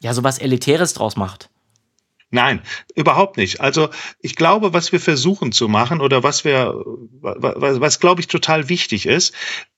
ja, 0.00 0.14
so 0.14 0.22
was 0.24 0.38
Elitäres 0.38 0.94
draus 0.94 1.16
macht. 1.16 1.48
Nein, 2.30 2.62
überhaupt 2.94 3.36
nicht. 3.36 3.60
Also 3.60 3.90
ich 4.20 4.36
glaube, 4.36 4.72
was 4.72 4.92
wir 4.92 5.00
versuchen 5.00 5.50
zu 5.50 5.68
machen 5.68 6.00
oder 6.00 6.22
was 6.22 6.44
wir, 6.44 6.74
was, 7.20 7.80
was 7.80 7.98
glaube 7.98 8.20
ich 8.20 8.28
total 8.28 8.68
wichtig 8.68 9.06
ist, 9.06 9.34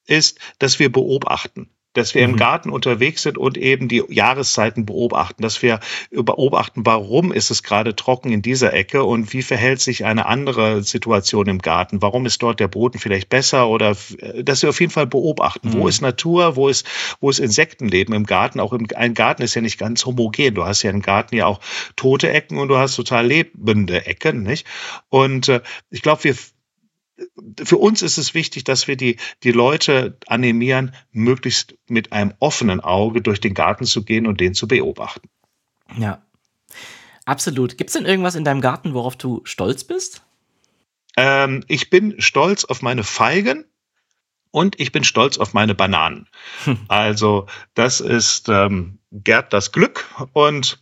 ist, 0.07 0.39
dass 0.59 0.79
wir 0.79 0.93
beobachten 0.93 1.71
dass 1.93 2.15
wir 2.15 2.27
mhm. 2.27 2.35
im 2.35 2.37
Garten 2.37 2.71
unterwegs 2.71 3.23
sind 3.23 3.39
und 3.39 3.59
eben 3.59 3.89
die 3.89 4.03
Jahreszeiten 4.09 4.87
beobachten, 4.87 5.43
dass 5.43 5.63
wir 5.63 5.81
beobachten, 6.11 6.87
warum 6.87 7.33
ist 7.33 7.51
es 7.51 7.63
gerade 7.63 7.95
trocken 7.97 8.33
in 8.33 8.43
dieser 8.43 8.73
Ecke 8.73 9.05
und 9.05 9.33
wie 9.33 9.43
verhält 9.43 9.81
sich 9.81 10.05
eine 10.05 10.27
andere 10.27 10.83
Situation 10.83 11.47
im 11.49 11.59
Garten, 11.59 12.03
warum 12.03 12.27
ist 12.27 12.43
dort 12.43 12.61
der 12.61 12.69
Boden 12.69 12.99
vielleicht 12.99 13.29
besser 13.29 13.69
oder 13.69 13.97
äh, 14.19 14.45
dass 14.45 14.63
wir 14.63 14.71
auf 14.71 14.81
jeden 14.81 14.93
Fall 14.93 15.07
beobachten, 15.07 15.69
mhm. 15.69 15.73
wo 15.75 15.89
ist 15.89 16.01
Natur, 16.01 16.57
wo 16.57 16.69
ist, 16.69 16.87
wo 17.21 17.31
ist 17.31 17.39
Insektenleben 17.39 18.15
im 18.15 18.25
Garten, 18.25 18.61
auch 18.61 18.73
im, 18.73 18.87
ein 18.95 19.15
Garten 19.15 19.43
ist 19.43 19.55
ja 19.55 19.63
nicht 19.63 19.79
ganz 19.79 20.05
homogen, 20.07 20.55
du 20.55 20.65
hast 20.65 20.83
ja 20.83 20.91
im 20.91 21.03
Garten 21.03 21.37
ja 21.37 21.47
auch 21.47 21.61
tote 21.97 22.31
Ecken 22.31 22.59
und 22.59 22.69
du 22.69 22.77
hast 22.77 22.97
total 22.97 23.27
lebende 23.27 24.07
Ecken, 24.07 24.43
nicht? 24.43 24.67
Und 25.09 25.49
äh, 25.49 25.61
ich 25.91 26.03
glaube, 26.03 26.25
wir 26.25 26.35
für 27.63 27.77
uns 27.77 28.03
ist 28.03 28.19
es 28.19 28.35
wichtig, 28.35 28.65
dass 28.65 28.89
wir 28.89 28.97
die, 28.97 29.17
die 29.43 29.53
Leute 29.53 30.19
animieren, 30.27 30.95
möglichst 31.11 31.75
mit 31.89 32.13
einem 32.13 32.35
offenen 32.39 32.81
Auge 32.81 33.23
durch 33.23 33.41
den 33.41 33.55
Garten 33.55 33.85
zu 33.85 34.05
gehen 34.05 34.27
und 34.27 34.41
den 34.41 34.55
zu 34.55 34.69
beobachten. 34.69 35.29
Ja, 35.97 36.23
absolut. 37.25 37.77
Gibt 37.79 37.91
es 37.91 37.95
denn 37.95 38.07
irgendwas 38.07 38.35
in 38.35 38.45
deinem 38.45 38.61
Garten, 38.61 38.95
worauf 38.95 39.17
du 39.17 39.43
stolz 39.45 39.85
bist? 39.85 40.23
Ähm, 41.17 41.65
ich 41.69 41.91
bin 41.91 42.21
stolz 42.21 42.65
auf 42.65 42.83
meine 42.83 43.05
Feigen 43.05 43.65
und 44.51 44.81
ich 44.81 44.93
bin 44.93 45.05
stolz 45.05 45.39
auf 45.39 45.53
meine 45.53 45.75
Bananen. 45.75 46.29
Hm. 46.65 46.79
Also 46.89 47.47
das 47.75 48.01
ist 48.01 48.49
ähm, 48.49 48.99
Gerd 49.11 49.53
das 49.53 49.73
Glück 49.73 50.07
und 50.33 50.81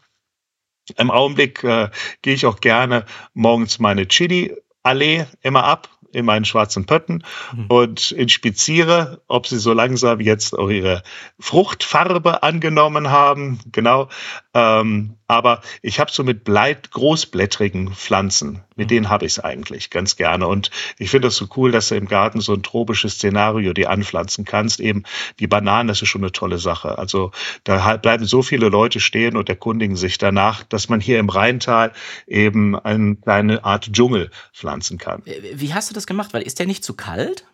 im 0.96 1.10
Augenblick 1.10 1.62
äh, 1.64 1.90
gehe 2.22 2.34
ich 2.34 2.46
auch 2.46 2.60
gerne 2.60 3.04
morgens 3.32 3.78
meine 3.78 4.08
Chili-Allee 4.08 5.26
immer 5.40 5.64
ab 5.64 5.88
in 6.12 6.24
meinen 6.24 6.44
schwarzen 6.44 6.86
Pötten 6.86 7.24
mhm. 7.54 7.66
und 7.66 8.12
inspiziere, 8.12 9.22
ob 9.28 9.46
sie 9.46 9.58
so 9.58 9.72
langsam 9.72 10.20
jetzt 10.20 10.58
auch 10.58 10.68
ihre 10.68 11.02
Fruchtfarbe 11.38 12.42
angenommen 12.42 13.10
haben. 13.10 13.60
Genau. 13.72 14.08
Ähm, 14.52 15.16
aber 15.28 15.62
ich 15.80 16.00
habe 16.00 16.10
so 16.10 16.24
mit 16.24 16.42
bleit 16.42 16.90
großblättrigen 16.90 17.94
Pflanzen, 17.94 18.64
mit 18.74 18.86
mhm. 18.86 18.88
denen 18.88 19.08
habe 19.08 19.24
ich 19.24 19.32
es 19.32 19.38
eigentlich 19.38 19.90
ganz 19.90 20.16
gerne. 20.16 20.48
Und 20.48 20.70
ich 20.98 21.10
finde 21.10 21.28
das 21.28 21.36
so 21.36 21.46
cool, 21.56 21.70
dass 21.70 21.88
du 21.88 21.94
im 21.94 22.08
Garten 22.08 22.40
so 22.40 22.52
ein 22.54 22.64
tropisches 22.64 23.14
Szenario 23.14 23.72
die 23.72 23.86
anpflanzen 23.86 24.44
kannst. 24.44 24.80
Eben 24.80 25.04
die 25.38 25.46
Bananen, 25.46 25.86
das 25.86 26.02
ist 26.02 26.08
schon 26.08 26.22
eine 26.22 26.32
tolle 26.32 26.58
Sache. 26.58 26.98
Also 26.98 27.30
da 27.62 27.96
bleiben 27.96 28.24
so 28.24 28.42
viele 28.42 28.68
Leute 28.68 28.98
stehen 28.98 29.36
und 29.36 29.48
erkundigen 29.48 29.94
sich 29.94 30.18
danach, 30.18 30.64
dass 30.64 30.88
man 30.88 31.00
hier 31.00 31.20
im 31.20 31.28
Rheintal 31.28 31.92
eben 32.26 32.76
eine 32.76 33.14
kleine 33.16 33.64
Art 33.64 33.92
Dschungel 33.92 34.32
pflanzen 34.52 34.98
kann. 34.98 35.22
Wie 35.54 35.74
hast 35.74 35.90
du 35.90 35.94
das 35.94 36.08
gemacht? 36.08 36.34
Weil 36.34 36.42
ist 36.42 36.58
der 36.58 36.66
nicht 36.66 36.82
zu 36.82 36.94
kalt? 36.94 37.44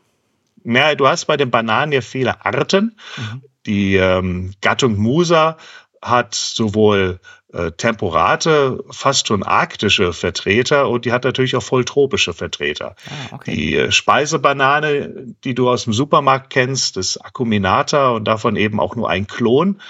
Ja, 0.64 0.94
du 0.94 1.06
hast 1.06 1.26
bei 1.26 1.36
den 1.36 1.50
Bananen 1.50 1.92
ja 1.92 2.00
viele 2.00 2.44
Arten. 2.44 2.96
Mhm. 3.16 3.42
Die 3.66 3.96
ähm, 3.96 4.52
Gattung 4.60 4.96
Musa 4.96 5.58
hat 6.08 6.34
sowohl 6.34 7.20
äh, 7.52 7.72
temperate, 7.72 8.84
fast 8.90 9.28
schon 9.28 9.42
arktische 9.42 10.12
Vertreter 10.12 10.88
und 10.88 11.04
die 11.04 11.12
hat 11.12 11.24
natürlich 11.24 11.56
auch 11.56 11.62
volltropische 11.62 12.32
Vertreter. 12.32 12.96
Ah, 13.06 13.34
okay. 13.34 13.54
Die 13.54 13.76
äh, 13.76 13.92
Speisebanane, 13.92 15.34
die 15.44 15.54
du 15.54 15.70
aus 15.70 15.84
dem 15.84 15.92
Supermarkt 15.92 16.50
kennst, 16.50 16.96
ist 16.96 17.18
Acuminata 17.18 18.10
und 18.10 18.24
davon 18.24 18.56
eben 18.56 18.80
auch 18.80 18.96
nur 18.96 19.08
ein 19.08 19.26
Klon, 19.26 19.80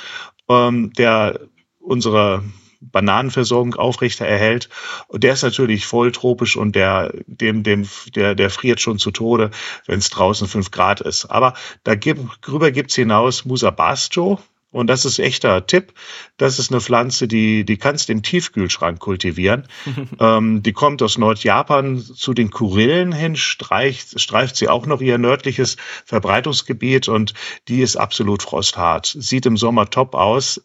ähm, 0.49 0.93
der 0.95 1.41
unsere 1.81 2.43
Bananenversorgung 2.81 3.75
aufrechter 3.75 4.27
erhält. 4.27 4.69
Und 5.09 5.25
der 5.25 5.33
ist 5.33 5.43
natürlich 5.43 5.87
volltropisch 5.87 6.57
und 6.57 6.77
der, 6.77 7.13
dem, 7.27 7.63
dem, 7.63 7.89
der, 8.15 8.35
der 8.35 8.51
friert 8.51 8.81
schon 8.81 8.99
zu 8.99 9.11
Tode, 9.11 9.51
wenn 9.87 9.99
es 9.99 10.11
draußen 10.11 10.47
fünf 10.47 10.71
Grad 10.71 11.01
ist. 11.01 11.27
Aber 11.27 11.55
darüber 11.85 12.71
gibt's 12.71 12.95
hinaus 12.95 13.45
Musa 13.45 13.71
Basto, 13.71 14.39
und 14.77 14.89
das 14.89 15.07
ist 15.07 15.19
echter 15.19 15.67
Tipp. 15.67 15.95
Das 16.37 16.59
ist 16.59 16.71
eine 16.71 16.83
Pflanze, 16.83 17.27
die, 17.27 17.65
die 17.65 17.79
kannst 17.79 18.09
du 18.09 18.13
im 18.13 18.23
Tiefkühlschrank 18.23 18.99
kultivieren. 18.99 19.67
ähm, 20.21 20.63
die 20.63 20.75
kommt 20.75 21.03
aus 21.03 21.17
Nordjapan 21.17 21.99
zu 21.99 22.35
den 22.35 22.51
Kurillen 22.51 23.11
hin, 23.11 23.37
streicht, 23.37 24.21
streift 24.21 24.55
sie 24.57 24.69
auch 24.69 24.85
noch 24.85 25.01
ihr 25.01 25.17
nördliches 25.17 25.79
Verbreitungsgebiet 26.05 27.09
und 27.09 27.33
die 27.69 27.81
ist 27.81 27.97
absolut 27.97 28.43
frosthart. 28.43 29.17
Sieht 29.19 29.47
im 29.47 29.57
Sommer 29.57 29.89
top 29.89 30.15
aus. 30.15 30.61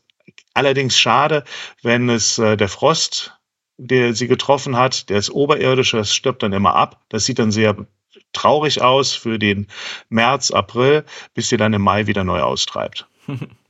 Allerdings 0.53 0.99
schade, 0.99 1.45
wenn 1.81 2.09
es 2.09 2.37
äh, 2.37 2.57
der 2.57 2.67
Frost, 2.67 3.37
der 3.77 4.13
sie 4.13 4.27
getroffen 4.27 4.75
hat, 4.75 5.09
der 5.09 5.19
ist 5.19 5.29
oberirdisch, 5.29 5.91
das 5.91 6.13
stirbt 6.13 6.43
dann 6.43 6.51
immer 6.51 6.75
ab. 6.75 6.99
Das 7.07 7.23
sieht 7.23 7.39
dann 7.39 7.51
sehr 7.51 7.87
traurig 8.33 8.81
aus 8.81 9.13
für 9.13 9.39
den 9.39 9.67
März, 10.09 10.51
April, 10.51 11.05
bis 11.33 11.47
sie 11.47 11.55
dann 11.55 11.71
im 11.71 11.81
Mai 11.81 12.07
wieder 12.07 12.25
neu 12.25 12.41
austreibt. 12.41 13.07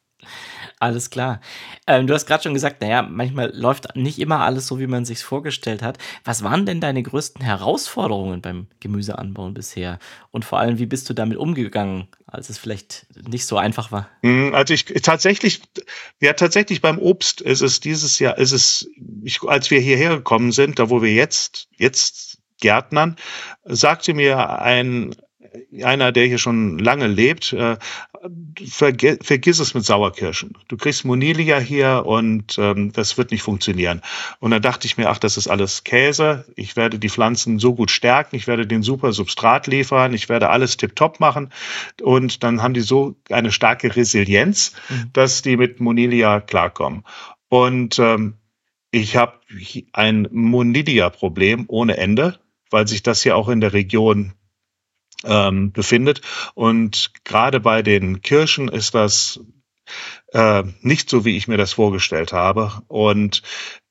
Alles 0.82 1.12
klar. 1.12 1.42
Ähm, 1.86 2.08
du 2.08 2.16
hast 2.16 2.26
gerade 2.26 2.42
schon 2.42 2.56
gesagt, 2.56 2.82
naja, 2.82 3.04
manchmal 3.04 3.56
läuft 3.56 3.96
nicht 3.96 4.18
immer 4.18 4.40
alles 4.40 4.66
so, 4.66 4.80
wie 4.80 4.88
man 4.88 5.06
sich 5.06 5.24
vorgestellt 5.24 5.84
hat. 5.84 6.00
Was 6.24 6.44
waren 6.44 6.66
denn 6.66 6.82
deine 6.82 7.04
größten 7.04 7.46
Herausforderungen 7.46 8.42
beim 8.42 8.66
Gemüseanbauen 8.80 9.54
bisher? 9.54 10.00
Und 10.32 10.44
vor 10.44 10.58
allem, 10.58 10.80
wie 10.80 10.88
bist 10.88 11.08
du 11.08 11.14
damit 11.14 11.38
umgegangen, 11.38 12.08
als 12.26 12.50
es 12.50 12.58
vielleicht 12.58 13.06
nicht 13.30 13.46
so 13.46 13.58
einfach 13.58 13.92
war? 13.92 14.10
Hm, 14.24 14.56
also 14.56 14.74
ich 14.74 14.86
tatsächlich, 14.86 15.62
ja 16.20 16.34
tatsächlich 16.34 16.82
beim 16.82 16.98
Obst 16.98 17.42
ist 17.42 17.62
es 17.62 17.80
dieses 17.80 18.18
Jahr, 18.18 18.40
ist 18.40 18.52
es, 18.52 18.90
ich, 19.24 19.44
als 19.44 19.70
wir 19.70 19.80
hierher 19.80 20.16
gekommen 20.16 20.52
sind, 20.52 20.80
da 20.80 20.90
wo 20.90 21.04
wir 21.04 21.14
jetzt, 21.14 21.68
jetzt 21.78 22.40
Gärtnern, 22.60 23.18
sagte 23.66 24.16
mir 24.16 24.60
ein 24.64 25.16
einer, 25.84 26.12
der 26.12 26.26
hier 26.26 26.38
schon 26.38 26.80
lange 26.80 27.08
lebt, 27.08 27.54
äh, 27.54 27.78
verge 28.68 29.18
vergiss 29.22 29.60
es 29.60 29.74
mit 29.74 29.84
Sauerkirschen. 29.84 30.58
Du 30.68 30.78
kriegst 30.78 31.06
Monilia 31.06 31.60
hier 31.60 32.04
und 32.06 32.58
ähm, 32.58 32.92
das 32.94 33.18
wird 33.18 33.32
nicht 33.32 33.42
funktionieren. 33.42 34.02
Und 34.40 34.52
dann 34.52 34.62
dachte 34.62 34.88
ich 34.88 34.98
mir, 34.98 35.10
ach, 35.10 35.18
das 35.18 35.38
ist 35.38 35.48
alles 35.48 35.84
Käse. 35.84 36.46
Ich 36.56 36.76
werde 36.76 37.00
die 37.00 37.10
Pflanzen 37.10 37.60
so 37.60 37.74
gut 37.74 37.92
stärken, 37.92 38.36
ich 38.36 38.48
werde 38.48 38.68
den 38.68 38.84
super 38.84 39.12
Substrat 39.14 39.68
liefern, 39.68 40.14
ich 40.14 40.30
werde 40.30 40.50
alles 40.50 40.78
tipptopp 40.78 41.20
machen. 41.20 41.50
Und 42.02 42.44
dann 42.44 42.62
haben 42.62 42.74
die 42.74 42.82
so 42.82 43.16
eine 43.30 43.52
starke 43.52 43.96
Resilienz, 43.96 44.74
mhm. 44.90 45.10
dass 45.14 45.42
die 45.42 45.58
mit 45.58 45.80
Monilia 45.80 46.40
klarkommen. 46.40 47.04
Und 47.50 48.00
ähm, 48.00 48.36
ich 48.92 49.16
habe 49.16 49.40
ein 49.94 50.28
Monilia-Problem 50.32 51.66
ohne 51.68 51.98
Ende, 51.98 52.40
weil 52.70 52.88
sich 52.88 53.04
das 53.04 53.24
ja 53.24 53.36
auch 53.36 53.50
in 53.50 53.62
der 53.62 53.74
Region 53.74 54.34
ähm, 55.24 55.72
befindet. 55.72 56.22
Und 56.54 57.12
gerade 57.24 57.60
bei 57.60 57.82
den 57.82 58.22
Kirschen 58.22 58.68
ist 58.68 58.96
das 58.96 59.40
äh, 60.34 60.64
nicht 60.82 61.10
so, 61.10 61.26
wie 61.26 61.38
ich 61.38 61.48
mir 61.48 61.58
das 61.58 61.74
vorgestellt 61.74 62.34
habe. 62.34 62.82
Und 62.88 63.42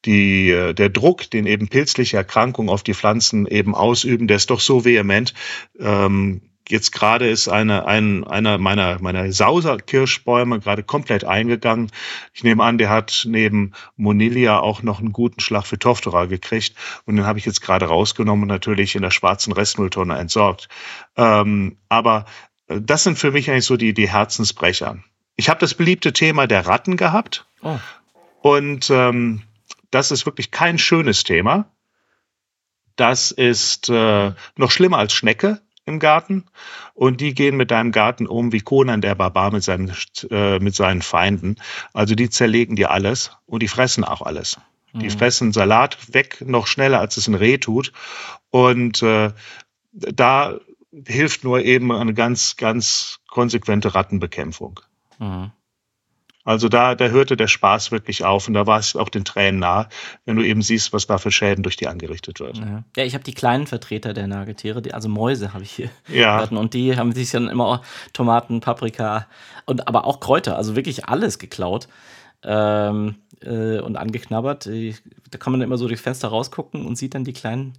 die, 0.05 0.51
äh, 0.51 0.73
der 0.73 0.89
Druck, 0.89 1.31
den 1.31 1.47
eben 1.47 1.69
pilzliche 1.69 2.17
Erkrankungen 2.17 2.71
auf 2.71 2.83
die 2.83 2.95
Pflanzen 2.95 3.47
eben 3.47 3.75
ausüben, 3.75 4.27
der 4.27 4.37
ist 4.37 4.51
doch 4.51 4.61
so 4.61 4.85
vehement, 4.85 5.35
ähm, 5.79 6.50
Jetzt 6.71 6.93
gerade 6.93 7.29
ist 7.29 7.49
eine, 7.49 7.87
ein, 7.87 8.23
einer 8.25 8.57
meiner, 8.59 9.03
meiner 9.03 9.33
Sauserkirschbäume 9.33 10.61
gerade 10.61 10.85
komplett 10.85 11.25
eingegangen. 11.25 11.91
Ich 12.33 12.45
nehme 12.45 12.63
an, 12.63 12.79
der 12.79 12.91
hat 12.91 13.27
neben 13.29 13.73
Monilia 13.97 14.61
auch 14.61 14.85
noch 14.85 15.01
einen 15.01 15.13
guten 15.13 15.41
Schlag 15.41 15.67
für 15.67 15.81
Toftora 15.81 16.27
gekriegt. 16.27 16.77
Und 17.07 17.17
den 17.17 17.27
habe 17.27 17.41
ich 17.41 17.45
jetzt 17.45 17.61
gerade 17.61 17.87
rausgenommen 17.87 18.43
und 18.43 18.49
natürlich 18.49 18.95
in 18.95 19.03
der 19.03 19.11
schwarzen 19.11 19.53
Restmülltonne 19.53 20.17
entsorgt. 20.17 20.69
Ähm, 21.17 21.77
aber 21.89 22.27
äh, 22.69 22.81
das 22.81 23.03
sind 23.03 23.19
für 23.19 23.33
mich 23.33 23.51
eigentlich 23.51 23.67
so 23.67 23.77
die, 23.77 23.93
die 23.93 24.09
Herzensbrecher. 24.09 24.99
Ich 25.35 25.49
habe 25.49 25.59
das 25.59 25.75
beliebte 25.75 26.13
Thema 26.13 26.47
der 26.47 26.69
Ratten 26.69 26.97
gehabt. 26.97 27.47
Oh. 27.63 27.79
Und 28.43 28.91
ähm, 28.91 29.43
das 29.91 30.13
ist 30.13 30.25
wirklich 30.25 30.53
kein 30.53 30.79
schönes 30.79 31.25
Thema. 31.25 31.69
Das 32.95 33.33
ist 33.33 33.89
äh, 33.89 34.33
noch 34.57 34.71
schlimmer 34.71 34.99
als 34.99 35.15
Schnecke 35.15 35.61
im 35.87 35.99
Garten 35.99 36.45
und 36.95 37.21
die 37.21 37.35
gehen 37.35 37.57
mit 37.57 37.71
deinem 37.71 37.93
Garten 37.93 38.27
um 38.27 38.53
wie 38.53 38.61
Conan 38.61 39.01
der 39.01 39.15
Barbar 39.15 39.53
mit 39.53 39.63
seinen, 39.63 39.93
äh, 40.31 40.59
mit 40.59 40.75
seinen 40.75 41.03
Feinden. 41.03 41.57
Also 41.93 42.15
die 42.15 42.31
zerlegen 42.31 42.77
dir 42.77 42.91
alles 42.91 43.33
und 43.47 43.63
die 43.63 43.69
fressen 43.69 44.05
auch 44.05 44.23
alles. 44.23 44.59
Die 44.93 45.07
mhm. 45.07 45.11
fressen 45.11 45.53
Salat 45.53 46.13
weg 46.13 46.43
noch 46.45 46.67
schneller, 46.67 47.01
als 47.01 47.17
es 47.17 47.29
ein 47.29 47.35
Reh 47.35 47.59
tut. 47.59 47.93
Und 48.51 49.03
äh, 49.03 49.31
da 49.93 50.59
hilft 51.07 51.45
nur 51.45 51.61
eben 51.61 51.93
eine 51.93 52.15
ganz, 52.15 52.57
ganz 52.57 53.21
konsequente 53.29 53.95
Rattenbekämpfung. 53.95 54.81
Mhm. 55.19 55.53
Also 56.51 56.69
da, 56.69 56.95
da 56.95 57.07
hörte 57.07 57.37
der 57.37 57.47
Spaß 57.47 57.93
wirklich 57.93 58.25
auf 58.25 58.49
und 58.49 58.55
da 58.55 58.67
war 58.67 58.79
es 58.79 58.97
auch 58.97 59.09
den 59.09 59.25
Tränen 59.25 59.61
nah, 59.61 59.89
wenn 60.25 60.37
du 60.37 60.45
eben 60.45 60.63
siehst, 60.63 60.93
was 60.93 61.07
da 61.07 61.19
für 61.19 61.31
Schäden 61.31 61.63
durch 61.63 61.77
die 61.77 61.87
angerichtet 61.87 62.41
wird. 62.41 62.59
Ja, 62.59 62.85
ja 62.97 63.05
ich 63.05 63.15
habe 63.15 63.25
die 63.25 63.35
kleinen 63.35 63.67
Vertreter 63.67 64.13
der 64.13 64.27
Nagetiere, 64.27 64.83
die, 64.83 64.93
also 64.93 65.09
Mäuse 65.09 65.55
habe 65.55 65.63
ich 65.63 65.71
hier. 65.71 65.91
Ja. 66.09 66.43
Und 66.51 66.75
die 66.75 66.97
haben 66.97 67.13
sich 67.13 67.31
dann 67.31 67.49
immer 67.49 67.83
Tomaten, 68.13 68.61
Paprika 68.61 69.27
und 69.65 69.87
aber 69.87 70.05
auch 70.05 70.21
Kräuter, 70.21 70.57
also 70.57 70.75
wirklich 70.75 71.07
alles 71.07 71.39
geklaut 71.39 71.89
ähm, 72.43 73.17
äh, 73.41 73.79
und 73.79 73.97
angeknabbert. 73.97 74.67
Da 74.67 75.39
kann 75.39 75.53
man 75.53 75.63
immer 75.63 75.79
so 75.79 75.87
durchs 75.87 76.03
Fenster 76.03 76.29
rausgucken 76.29 76.85
und 76.87 76.97
sieht 76.97 77.15
dann 77.15 77.25
die 77.25 77.33
kleinen 77.33 77.75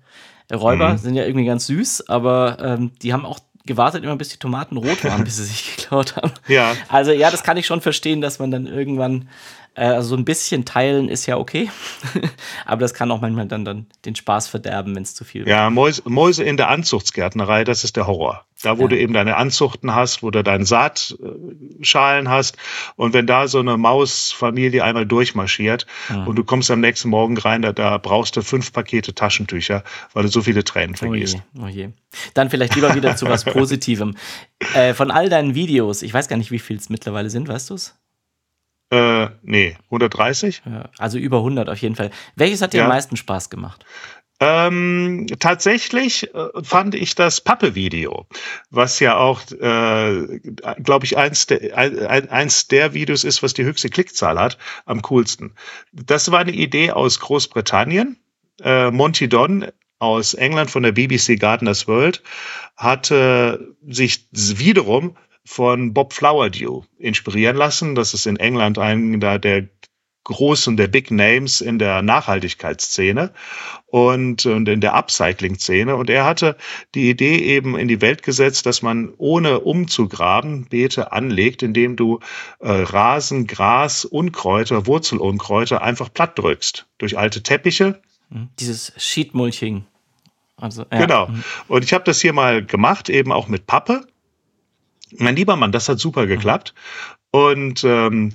Räuber, 0.51 0.93
mhm. 0.93 0.97
sind 0.97 1.15
ja 1.15 1.25
irgendwie 1.25 1.45
ganz 1.45 1.67
süß, 1.67 2.09
aber 2.09 2.57
ähm, 2.61 2.91
die 3.01 3.13
haben 3.13 3.25
auch 3.25 3.39
gewartet 3.65 4.03
immer, 4.03 4.15
bis 4.15 4.29
die 4.29 4.37
Tomaten 4.37 4.77
rot 4.77 5.03
waren, 5.03 5.23
bis 5.23 5.37
sie 5.37 5.45
sich 5.45 5.75
geklaut 5.77 6.15
haben. 6.15 6.31
Ja. 6.47 6.75
Also 6.89 7.11
ja, 7.11 7.29
das 7.31 7.43
kann 7.43 7.57
ich 7.57 7.65
schon 7.65 7.81
verstehen, 7.81 8.21
dass 8.21 8.39
man 8.39 8.51
dann 8.51 8.67
irgendwann 8.67 9.27
also 9.75 10.09
so 10.09 10.15
ein 10.15 10.25
bisschen 10.25 10.65
teilen 10.65 11.07
ist 11.07 11.25
ja 11.27 11.37
okay, 11.37 11.69
aber 12.65 12.81
das 12.81 12.93
kann 12.93 13.09
auch 13.09 13.21
manchmal 13.21 13.47
dann, 13.47 13.63
dann 13.63 13.85
den 14.03 14.15
Spaß 14.15 14.47
verderben, 14.47 14.95
wenn 14.95 15.03
es 15.03 15.15
zu 15.15 15.23
viel 15.23 15.41
wird. 15.41 15.49
Ja, 15.49 15.69
Mäuse, 15.69 16.01
Mäuse 16.05 16.43
in 16.43 16.57
der 16.57 16.69
Anzuchtsgärtnerei, 16.69 17.63
das 17.63 17.85
ist 17.85 17.95
der 17.95 18.05
Horror. 18.05 18.45
Da, 18.61 18.77
wo 18.77 18.83
ja. 18.83 18.89
du 18.89 18.99
eben 18.99 19.13
deine 19.13 19.37
Anzuchten 19.37 19.95
hast, 19.95 20.21
wo 20.21 20.29
du 20.29 20.43
deine 20.43 20.65
Saatschalen 20.65 22.29
hast. 22.29 22.57
Und 22.95 23.13
wenn 23.13 23.25
da 23.25 23.47
so 23.47 23.59
eine 23.59 23.75
Mausfamilie 23.75 24.83
einmal 24.83 25.07
durchmarschiert 25.07 25.87
ja. 26.09 26.25
und 26.25 26.35
du 26.35 26.43
kommst 26.43 26.69
am 26.69 26.79
nächsten 26.79 27.09
Morgen 27.09 27.37
rein, 27.37 27.63
da, 27.63 27.71
da, 27.71 27.97
brauchst 27.97 28.35
du 28.37 28.43
fünf 28.43 28.71
Pakete 28.71 29.15
Taschentücher, 29.15 29.83
weil 30.13 30.23
du 30.23 30.29
so 30.29 30.41
viele 30.41 30.63
Tränen 30.63 30.95
vergießt. 30.95 31.41
Oh 31.57 31.63
oh 31.63 31.67
je. 31.67 31.89
Dann 32.35 32.51
vielleicht 32.51 32.75
lieber 32.75 32.93
wieder 32.93 33.15
zu 33.15 33.25
was 33.25 33.45
Positivem. 33.51 34.15
Äh, 34.75 34.93
von 34.93 35.09
all 35.09 35.29
deinen 35.29 35.55
Videos, 35.55 36.03
ich 36.03 36.13
weiß 36.13 36.27
gar 36.27 36.37
nicht, 36.37 36.51
wie 36.51 36.59
viel 36.59 36.77
es 36.77 36.89
mittlerweile 36.89 37.31
sind, 37.31 37.47
weißt 37.47 37.71
du 37.71 37.75
es? 37.75 37.95
Äh, 38.91 39.29
nee, 39.41 39.77
130? 39.85 40.63
Ja, 40.65 40.89
also 40.97 41.17
über 41.17 41.37
100 41.37 41.69
auf 41.69 41.77
jeden 41.77 41.95
Fall. 41.95 42.11
Welches 42.35 42.61
hat 42.61 42.73
dir 42.73 42.79
ja. 42.79 42.83
am 42.83 42.89
meisten 42.89 43.15
Spaß 43.15 43.49
gemacht? 43.49 43.85
Ähm, 44.43 45.27
tatsächlich 45.39 46.33
äh, 46.33 46.47
fand 46.63 46.95
ich 46.95 47.13
das 47.13 47.41
Pappe-Video, 47.41 48.25
was 48.71 48.99
ja 48.99 49.15
auch, 49.15 49.41
äh, 49.51 50.39
glaube 50.83 51.05
ich, 51.05 51.15
eins 51.15 51.45
der, 51.45 51.77
eins 51.77 52.67
der 52.67 52.93
Videos 52.93 53.23
ist, 53.23 53.43
was 53.43 53.53
die 53.53 53.63
höchste 53.63 53.89
Klickzahl 53.89 54.39
hat, 54.39 54.57
am 54.85 55.03
coolsten. 55.03 55.53
Das 55.93 56.31
war 56.31 56.39
eine 56.39 56.53
Idee 56.53 56.91
aus 56.91 57.19
Großbritannien. 57.19 58.17
Äh, 58.61 58.89
Monty 58.89 59.29
Don 59.29 59.67
aus 59.99 60.33
England 60.33 60.71
von 60.71 60.81
der 60.81 60.93
BBC 60.93 61.39
Gardeners 61.39 61.87
World 61.87 62.23
hatte 62.75 63.75
sich 63.87 64.27
wiederum 64.31 65.15
von 65.45 65.93
Bob 65.93 66.13
Flowerdew 66.13 66.83
inspirieren 66.97 67.57
lassen. 67.57 67.95
Das 67.95 68.13
ist 68.13 68.27
in 68.27 68.37
England 68.37 68.77
einer 68.77 69.39
der 69.39 69.67
großen, 70.23 70.77
der 70.77 70.87
Big 70.87 71.11
Names 71.11 71.61
in 71.61 71.79
der 71.79 72.01
Nachhaltigkeitsszene 72.01 73.33
und, 73.87 74.45
und 74.45 74.69
in 74.69 74.79
der 74.79 74.93
Upcycling-Szene. 74.93 75.95
Und 75.95 76.09
er 76.09 76.25
hatte 76.25 76.57
die 76.93 77.09
Idee 77.09 77.37
eben 77.37 77.77
in 77.77 77.87
die 77.87 78.01
Welt 78.01 78.23
gesetzt, 78.23 78.65
dass 78.65 78.81
man 78.81 79.13
ohne 79.17 79.61
umzugraben 79.61 80.65
Beete 80.65 81.11
anlegt, 81.11 81.63
indem 81.63 81.95
du 81.95 82.19
äh, 82.59 82.69
Rasen, 82.71 83.47
Gras, 83.47 84.05
Unkräuter, 84.05 84.85
Wurzelunkräuter 84.85 85.81
einfach 85.81 86.13
platt 86.13 86.37
drückst 86.37 86.87
durch 86.99 87.17
alte 87.17 87.41
Teppiche. 87.41 88.01
Mhm. 88.29 88.49
Dieses 88.59 88.93
Sheetmulching. 88.97 89.85
Also, 90.55 90.85
ja. 90.91 90.99
Genau. 90.99 91.27
Mhm. 91.27 91.43
Und 91.67 91.83
ich 91.83 91.93
habe 91.93 92.03
das 92.03 92.21
hier 92.21 92.33
mal 92.33 92.63
gemacht, 92.63 93.09
eben 93.09 93.31
auch 93.31 93.47
mit 93.47 93.65
Pappe. 93.65 94.05
Mein 95.17 95.35
lieber 95.35 95.55
Mann, 95.55 95.71
das 95.71 95.89
hat 95.89 95.99
super 95.99 96.27
geklappt. 96.27 96.73
Und 97.31 97.83
ähm, 97.83 98.33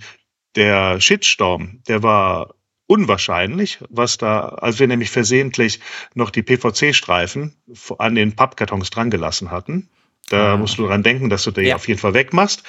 der 0.54 1.00
Shitstorm, 1.00 1.82
der 1.86 2.02
war 2.02 2.54
unwahrscheinlich, 2.86 3.78
was 3.88 4.16
da, 4.16 4.48
als 4.48 4.78
wir 4.78 4.86
nämlich 4.86 5.10
versehentlich 5.10 5.80
noch 6.14 6.30
die 6.30 6.42
PVC-Streifen 6.42 7.56
an 7.98 8.14
den 8.14 8.36
Pappkartons 8.36 8.90
drangelassen 8.90 9.50
hatten. 9.50 9.90
Da 10.28 10.54
ah, 10.54 10.56
musst 10.56 10.78
du 10.78 10.86
dran 10.88 11.04
denken, 11.04 11.30
dass 11.30 11.44
du 11.44 11.52
die 11.52 11.62
ja. 11.62 11.76
auf 11.76 11.86
jeden 11.86 12.00
Fall 12.00 12.12
wegmachst. 12.12 12.64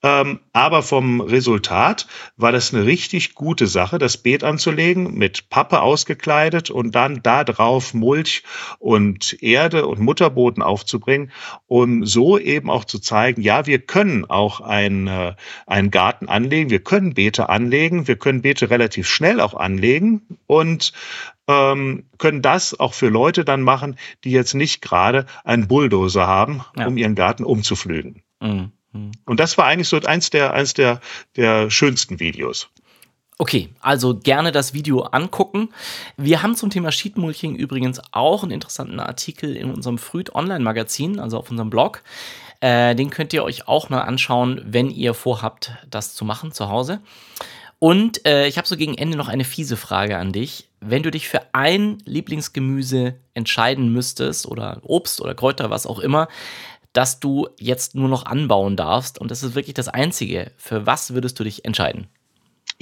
Ähm, 0.00 0.38
aber 0.52 0.82
vom 0.82 1.20
Resultat 1.20 2.06
war 2.36 2.52
das 2.52 2.72
eine 2.72 2.86
richtig 2.86 3.34
gute 3.34 3.66
Sache, 3.66 3.98
das 3.98 4.16
Beet 4.16 4.44
anzulegen, 4.44 5.14
mit 5.14 5.50
Pappe 5.50 5.80
ausgekleidet 5.80 6.70
und 6.70 6.94
dann 6.94 7.20
da 7.20 7.42
drauf 7.42 7.94
Mulch 7.94 8.44
und 8.78 9.42
Erde 9.42 9.86
und 9.86 9.98
Mutterboden 9.98 10.62
aufzubringen, 10.62 11.32
um 11.66 12.06
so 12.06 12.38
eben 12.38 12.70
auch 12.70 12.84
zu 12.84 13.00
zeigen, 13.00 13.42
ja, 13.42 13.66
wir 13.66 13.80
können 13.80 14.24
auch 14.30 14.60
ein, 14.60 15.08
äh, 15.08 15.34
einen 15.66 15.90
Garten 15.90 16.28
anlegen, 16.28 16.70
wir 16.70 16.80
können 16.80 17.14
Beete 17.14 17.48
anlegen, 17.48 18.06
wir 18.06 18.16
können 18.16 18.42
Beete 18.42 18.70
relativ 18.70 19.08
schnell 19.08 19.40
auch 19.40 19.54
anlegen 19.54 20.38
und 20.46 20.92
ähm, 21.50 22.04
können 22.18 22.42
das 22.42 22.78
auch 22.78 22.94
für 22.94 23.08
Leute 23.08 23.44
dann 23.44 23.62
machen, 23.62 23.96
die 24.24 24.30
jetzt 24.30 24.54
nicht 24.54 24.80
gerade 24.82 25.26
einen 25.44 25.66
Bulldozer 25.66 26.26
haben, 26.26 26.62
ja. 26.76 26.86
um 26.86 26.96
ihren 26.96 27.14
Garten 27.14 27.44
umzuflügen. 27.44 28.22
Mhm. 28.40 28.72
Und 29.24 29.40
das 29.40 29.58
war 29.58 29.66
eigentlich 29.66 29.88
so 29.88 30.00
eins 30.00 30.30
der, 30.30 30.52
eins 30.52 30.74
der, 30.74 31.00
der 31.36 31.70
schönsten 31.70 32.20
Videos. 32.20 32.70
Okay, 33.38 33.70
also 33.80 34.18
gerne 34.18 34.52
das 34.52 34.74
Video 34.74 35.00
angucken. 35.00 35.70
Wir 36.16 36.42
haben 36.42 36.56
zum 36.56 36.70
Thema 36.70 36.92
Sheetmulching 36.92 37.56
übrigens 37.56 38.00
auch 38.12 38.42
einen 38.42 38.52
interessanten 38.52 39.00
Artikel 39.00 39.56
in 39.56 39.70
unserem 39.70 39.96
Früht 39.96 40.34
Online-Magazin, 40.34 41.18
also 41.18 41.38
auf 41.38 41.50
unserem 41.50 41.70
Blog. 41.70 42.02
Äh, 42.60 42.94
den 42.94 43.08
könnt 43.08 43.32
ihr 43.32 43.42
euch 43.42 43.66
auch 43.66 43.88
mal 43.88 44.02
anschauen, 44.02 44.60
wenn 44.66 44.90
ihr 44.90 45.14
vorhabt, 45.14 45.72
das 45.88 46.14
zu 46.14 46.26
machen 46.26 46.52
zu 46.52 46.68
Hause. 46.68 47.00
Und 47.80 48.26
äh, 48.26 48.46
ich 48.46 48.58
habe 48.58 48.68
so 48.68 48.76
gegen 48.76 48.96
Ende 48.96 49.16
noch 49.16 49.28
eine 49.28 49.44
fiese 49.44 49.78
Frage 49.78 50.18
an 50.18 50.32
dich. 50.32 50.68
Wenn 50.80 51.02
du 51.02 51.10
dich 51.10 51.28
für 51.28 51.40
ein 51.54 51.98
Lieblingsgemüse 52.04 53.14
entscheiden 53.32 53.90
müsstest, 53.90 54.46
oder 54.46 54.80
Obst 54.82 55.20
oder 55.22 55.34
Kräuter, 55.34 55.70
was 55.70 55.86
auch 55.86 55.98
immer, 55.98 56.28
das 56.92 57.20
du 57.20 57.48
jetzt 57.58 57.94
nur 57.94 58.10
noch 58.10 58.26
anbauen 58.26 58.76
darfst, 58.76 59.18
und 59.18 59.30
das 59.30 59.42
ist 59.42 59.54
wirklich 59.54 59.74
das 59.74 59.88
Einzige, 59.88 60.52
für 60.58 60.84
was 60.84 61.14
würdest 61.14 61.40
du 61.40 61.44
dich 61.44 61.64
entscheiden? 61.64 62.08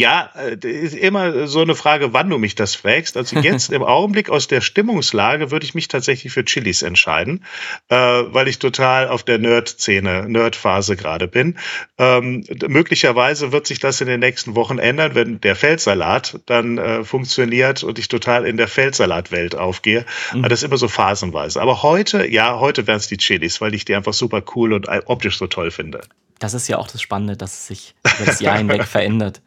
Ja, 0.00 0.30
äh, 0.36 0.56
ist 0.64 0.94
immer 0.94 1.48
so 1.48 1.60
eine 1.60 1.74
Frage, 1.74 2.12
wann 2.12 2.30
du 2.30 2.38
mich 2.38 2.54
das 2.54 2.76
fragst. 2.76 3.16
Also 3.16 3.36
jetzt 3.40 3.72
im 3.72 3.82
Augenblick 3.82 4.30
aus 4.30 4.46
der 4.46 4.60
Stimmungslage 4.60 5.50
würde 5.50 5.66
ich 5.66 5.74
mich 5.74 5.88
tatsächlich 5.88 6.32
für 6.32 6.44
Chilis 6.44 6.82
entscheiden, 6.82 7.44
äh, 7.88 7.96
weil 7.96 8.46
ich 8.46 8.60
total 8.60 9.08
auf 9.08 9.24
der 9.24 9.38
Nerd-Szene, 9.38 10.28
Nerd-Phase 10.28 10.96
gerade 10.96 11.26
bin. 11.26 11.58
Ähm, 11.98 12.44
möglicherweise 12.68 13.50
wird 13.50 13.66
sich 13.66 13.80
das 13.80 14.00
in 14.00 14.06
den 14.06 14.20
nächsten 14.20 14.54
Wochen 14.54 14.78
ändern, 14.78 15.16
wenn 15.16 15.40
der 15.40 15.56
Feldsalat 15.56 16.38
dann 16.46 16.78
äh, 16.78 17.02
funktioniert 17.02 17.82
und 17.82 17.98
ich 17.98 18.06
total 18.06 18.46
in 18.46 18.56
der 18.56 18.68
Feldsalatwelt 18.68 19.56
aufgehe. 19.56 20.06
Mhm. 20.32 20.40
Aber 20.40 20.48
das 20.48 20.60
ist 20.60 20.64
immer 20.64 20.78
so 20.78 20.86
phasenweise. 20.86 21.60
Aber 21.60 21.82
heute, 21.82 22.24
ja, 22.30 22.60
heute 22.60 22.86
wären 22.86 22.98
es 22.98 23.08
die 23.08 23.16
Chilis, 23.16 23.60
weil 23.60 23.74
ich 23.74 23.84
die 23.84 23.96
einfach 23.96 24.14
super 24.14 24.44
cool 24.54 24.74
und 24.74 24.88
optisch 25.06 25.38
so 25.38 25.48
toll 25.48 25.72
finde. 25.72 26.02
Das 26.38 26.54
ist 26.54 26.68
ja 26.68 26.78
auch 26.78 26.88
das 26.88 27.02
Spannende, 27.02 27.36
dass 27.36 27.54
es 27.54 27.66
sich 27.66 27.94
über 28.04 28.26
das 28.26 28.40
Jahr 28.40 28.58
hinweg 28.58 28.84
verändert. 28.86 29.42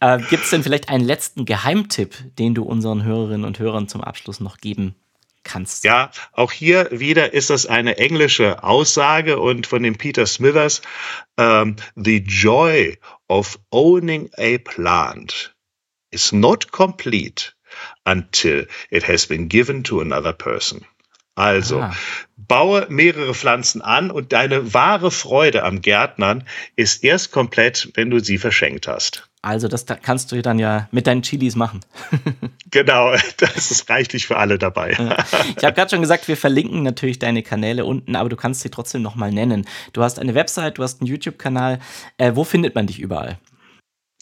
Äh, 0.00 0.18
Gibt 0.30 0.44
es 0.44 0.50
denn 0.50 0.62
vielleicht 0.62 0.88
einen 0.88 1.04
letzten 1.04 1.44
Geheimtipp, 1.44 2.16
den 2.38 2.54
du 2.54 2.64
unseren 2.64 3.04
Hörerinnen 3.04 3.44
und 3.44 3.58
Hörern 3.58 3.88
zum 3.88 4.02
Abschluss 4.02 4.40
noch 4.40 4.58
geben 4.58 4.94
kannst? 5.44 5.84
Ja, 5.84 6.10
auch 6.32 6.52
hier 6.52 6.88
wieder 6.90 7.32
ist 7.32 7.50
das 7.50 7.66
eine 7.66 7.96
englische 7.98 8.62
Aussage 8.62 9.38
und 9.38 9.66
von 9.66 9.82
dem 9.82 9.96
Peter 9.96 10.26
Smithers. 10.26 10.82
Um, 11.36 11.44
ähm, 11.44 11.76
The 11.94 12.18
joy 12.18 12.98
of 13.28 13.58
owning 13.70 14.30
a 14.38 14.58
plant 14.58 15.54
is 16.10 16.32
not 16.32 16.70
complete 16.72 17.52
until 18.04 18.66
it 18.90 19.08
has 19.08 19.26
been 19.26 19.48
given 19.48 19.84
to 19.84 20.00
another 20.00 20.32
person. 20.32 20.86
Also, 21.36 21.80
ah. 21.82 21.94
baue 22.36 22.86
mehrere 22.88 23.34
Pflanzen 23.34 23.82
an 23.82 24.10
und 24.10 24.32
deine 24.32 24.72
wahre 24.72 25.10
Freude 25.10 25.64
am 25.64 25.82
Gärtnern 25.82 26.44
ist 26.76 27.04
erst 27.04 27.30
komplett, 27.30 27.90
wenn 27.94 28.08
du 28.08 28.20
sie 28.20 28.38
verschenkt 28.38 28.88
hast. 28.88 29.28
Also, 29.42 29.68
das 29.68 29.84
kannst 30.02 30.32
du 30.32 30.40
dann 30.40 30.58
ja 30.58 30.88
mit 30.92 31.06
deinen 31.06 31.20
Chilis 31.20 31.54
machen. 31.54 31.80
genau, 32.70 33.14
das 33.36 33.70
ist 33.70 33.90
reichlich 33.90 34.26
für 34.26 34.38
alle 34.38 34.58
dabei. 34.58 34.92
Ja. 34.92 35.18
Ich 35.56 35.62
habe 35.62 35.74
gerade 35.74 35.90
schon 35.90 36.00
gesagt, 36.00 36.26
wir 36.26 36.38
verlinken 36.38 36.82
natürlich 36.82 37.18
deine 37.18 37.42
Kanäle 37.42 37.84
unten, 37.84 38.16
aber 38.16 38.30
du 38.30 38.36
kannst 38.36 38.62
sie 38.62 38.70
trotzdem 38.70 39.02
nochmal 39.02 39.30
nennen. 39.30 39.66
Du 39.92 40.02
hast 40.02 40.18
eine 40.18 40.34
Website, 40.34 40.78
du 40.78 40.82
hast 40.82 41.02
einen 41.02 41.08
YouTube-Kanal. 41.08 41.80
Äh, 42.16 42.32
wo 42.34 42.44
findet 42.44 42.74
man 42.74 42.86
dich 42.86 42.98
überall? 42.98 43.38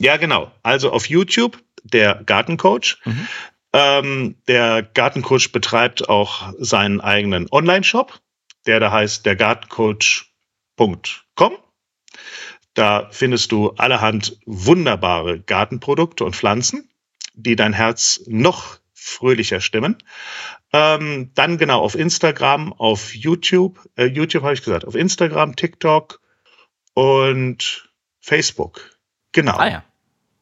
Ja, 0.00 0.16
genau. 0.16 0.50
Also 0.64 0.90
auf 0.90 1.08
YouTube 1.08 1.62
der 1.84 2.22
Gartencoach. 2.26 2.98
Mhm. 3.04 3.28
Ähm, 3.74 4.36
der 4.46 4.84
Gartencoach 4.84 5.50
betreibt 5.50 6.08
auch 6.08 6.52
seinen 6.58 7.00
eigenen 7.00 7.48
Online-Shop, 7.50 8.20
der 8.66 8.78
da 8.78 8.92
heißt 8.92 9.26
dergartencoach.com. 9.26 11.56
Da 12.74 13.08
findest 13.10 13.50
du 13.50 13.70
allerhand 13.70 14.38
wunderbare 14.46 15.40
Gartenprodukte 15.40 16.24
und 16.24 16.36
Pflanzen, 16.36 16.88
die 17.34 17.56
dein 17.56 17.72
Herz 17.72 18.20
noch 18.26 18.78
fröhlicher 18.92 19.60
stimmen. 19.60 19.98
Ähm, 20.72 21.32
dann 21.34 21.58
genau 21.58 21.80
auf 21.80 21.96
Instagram, 21.96 22.72
auf 22.74 23.12
YouTube, 23.12 23.80
äh, 23.96 24.06
YouTube 24.06 24.44
habe 24.44 24.54
ich 24.54 24.62
gesagt, 24.62 24.84
auf 24.84 24.94
Instagram, 24.94 25.56
TikTok 25.56 26.20
und 26.94 27.90
Facebook. 28.20 28.96
Genau. 29.32 29.56
Ah, 29.56 29.68
ja. 29.68 29.84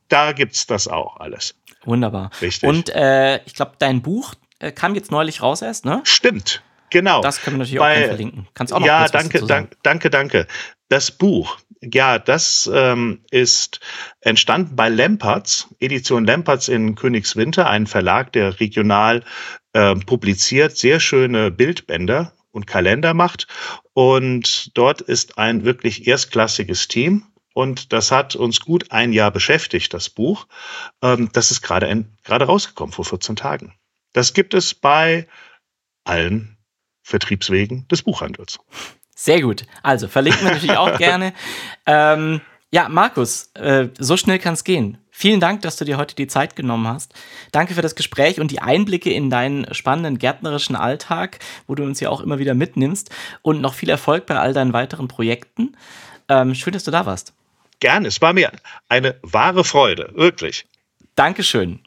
Da 0.08 0.32
gibt's 0.32 0.66
das 0.66 0.86
auch 0.86 1.16
alles. 1.16 1.54
Wunderbar. 1.84 2.30
Richtig. 2.40 2.68
Und 2.68 2.90
äh, 2.90 3.40
ich 3.44 3.54
glaube, 3.54 3.72
dein 3.78 4.02
Buch 4.02 4.34
äh, 4.58 4.72
kam 4.72 4.94
jetzt 4.94 5.10
neulich 5.10 5.42
raus 5.42 5.62
erst, 5.62 5.84
ne? 5.84 6.00
Stimmt. 6.04 6.62
Genau. 6.90 7.22
Das 7.22 7.40
können 7.40 7.56
wir 7.56 7.60
natürlich 7.60 7.80
Weil, 7.80 8.02
auch 8.02 8.06
verlinken. 8.08 8.48
Kannst 8.54 8.72
auch 8.72 8.80
noch 8.80 8.86
Ja, 8.86 9.08
danke, 9.08 9.44
danke, 9.46 9.76
danke, 9.82 10.10
danke. 10.10 10.46
Das 10.88 11.10
Buch, 11.10 11.58
ja, 11.80 12.18
das 12.18 12.70
ähm, 12.72 13.24
ist 13.30 13.80
entstanden 14.20 14.76
bei 14.76 14.90
Lempertz, 14.90 15.68
Edition 15.80 16.26
Lempertz 16.26 16.68
in 16.68 16.94
Königswinter, 16.94 17.68
ein 17.68 17.86
Verlag, 17.86 18.32
der 18.32 18.60
regional 18.60 19.24
äh, 19.72 19.94
publiziert, 19.96 20.76
sehr 20.76 21.00
schöne 21.00 21.50
Bildbänder 21.50 22.34
und 22.50 22.66
Kalender 22.66 23.14
macht. 23.14 23.46
Und 23.94 24.76
dort 24.76 25.00
ist 25.00 25.38
ein 25.38 25.64
wirklich 25.64 26.06
erstklassiges 26.06 26.88
Team. 26.88 27.24
Und 27.54 27.92
das 27.92 28.10
hat 28.10 28.36
uns 28.36 28.60
gut 28.60 28.92
ein 28.92 29.12
Jahr 29.12 29.30
beschäftigt, 29.30 29.92
das 29.94 30.10
Buch. 30.10 30.46
Ähm, 31.02 31.30
das 31.32 31.50
ist 31.50 31.62
gerade 31.62 32.04
gerade 32.24 32.44
rausgekommen 32.46 32.92
vor 32.92 33.04
14 33.04 33.36
Tagen. 33.36 33.74
Das 34.12 34.32
gibt 34.34 34.54
es 34.54 34.74
bei 34.74 35.26
allen 36.04 36.56
Vertriebswegen 37.02 37.86
des 37.88 38.02
Buchhandels. 38.02 38.58
Sehr 39.14 39.40
gut. 39.40 39.64
Also 39.82 40.08
verlinken 40.08 40.44
wir 40.44 40.52
natürlich 40.52 40.76
auch 40.76 40.98
gerne. 40.98 41.32
Ähm, 41.86 42.40
ja, 42.70 42.88
Markus, 42.88 43.50
äh, 43.54 43.88
so 43.98 44.16
schnell 44.16 44.38
kann 44.38 44.54
es 44.54 44.64
gehen. 44.64 44.98
Vielen 45.10 45.40
Dank, 45.40 45.60
dass 45.60 45.76
du 45.76 45.84
dir 45.84 45.98
heute 45.98 46.14
die 46.14 46.26
Zeit 46.26 46.56
genommen 46.56 46.88
hast. 46.88 47.12
Danke 47.52 47.74
für 47.74 47.82
das 47.82 47.94
Gespräch 47.94 48.40
und 48.40 48.50
die 48.50 48.60
Einblicke 48.60 49.12
in 49.12 49.28
deinen 49.28 49.72
spannenden 49.74 50.18
gärtnerischen 50.18 50.74
Alltag, 50.74 51.38
wo 51.66 51.74
du 51.74 51.82
uns 51.82 52.00
ja 52.00 52.08
auch 52.08 52.22
immer 52.22 52.38
wieder 52.38 52.54
mitnimmst. 52.54 53.10
Und 53.42 53.60
noch 53.60 53.74
viel 53.74 53.90
Erfolg 53.90 54.24
bei 54.24 54.38
all 54.38 54.54
deinen 54.54 54.72
weiteren 54.72 55.08
Projekten. 55.08 55.76
Ähm, 56.28 56.54
schön, 56.54 56.72
dass 56.72 56.84
du 56.84 56.90
da 56.90 57.04
warst. 57.04 57.34
Gerne, 57.82 58.06
es 58.06 58.20
war 58.20 58.32
mir 58.32 58.52
eine 58.88 59.18
wahre 59.22 59.64
Freude, 59.64 60.12
wirklich. 60.14 60.66
Dankeschön. 61.16 61.80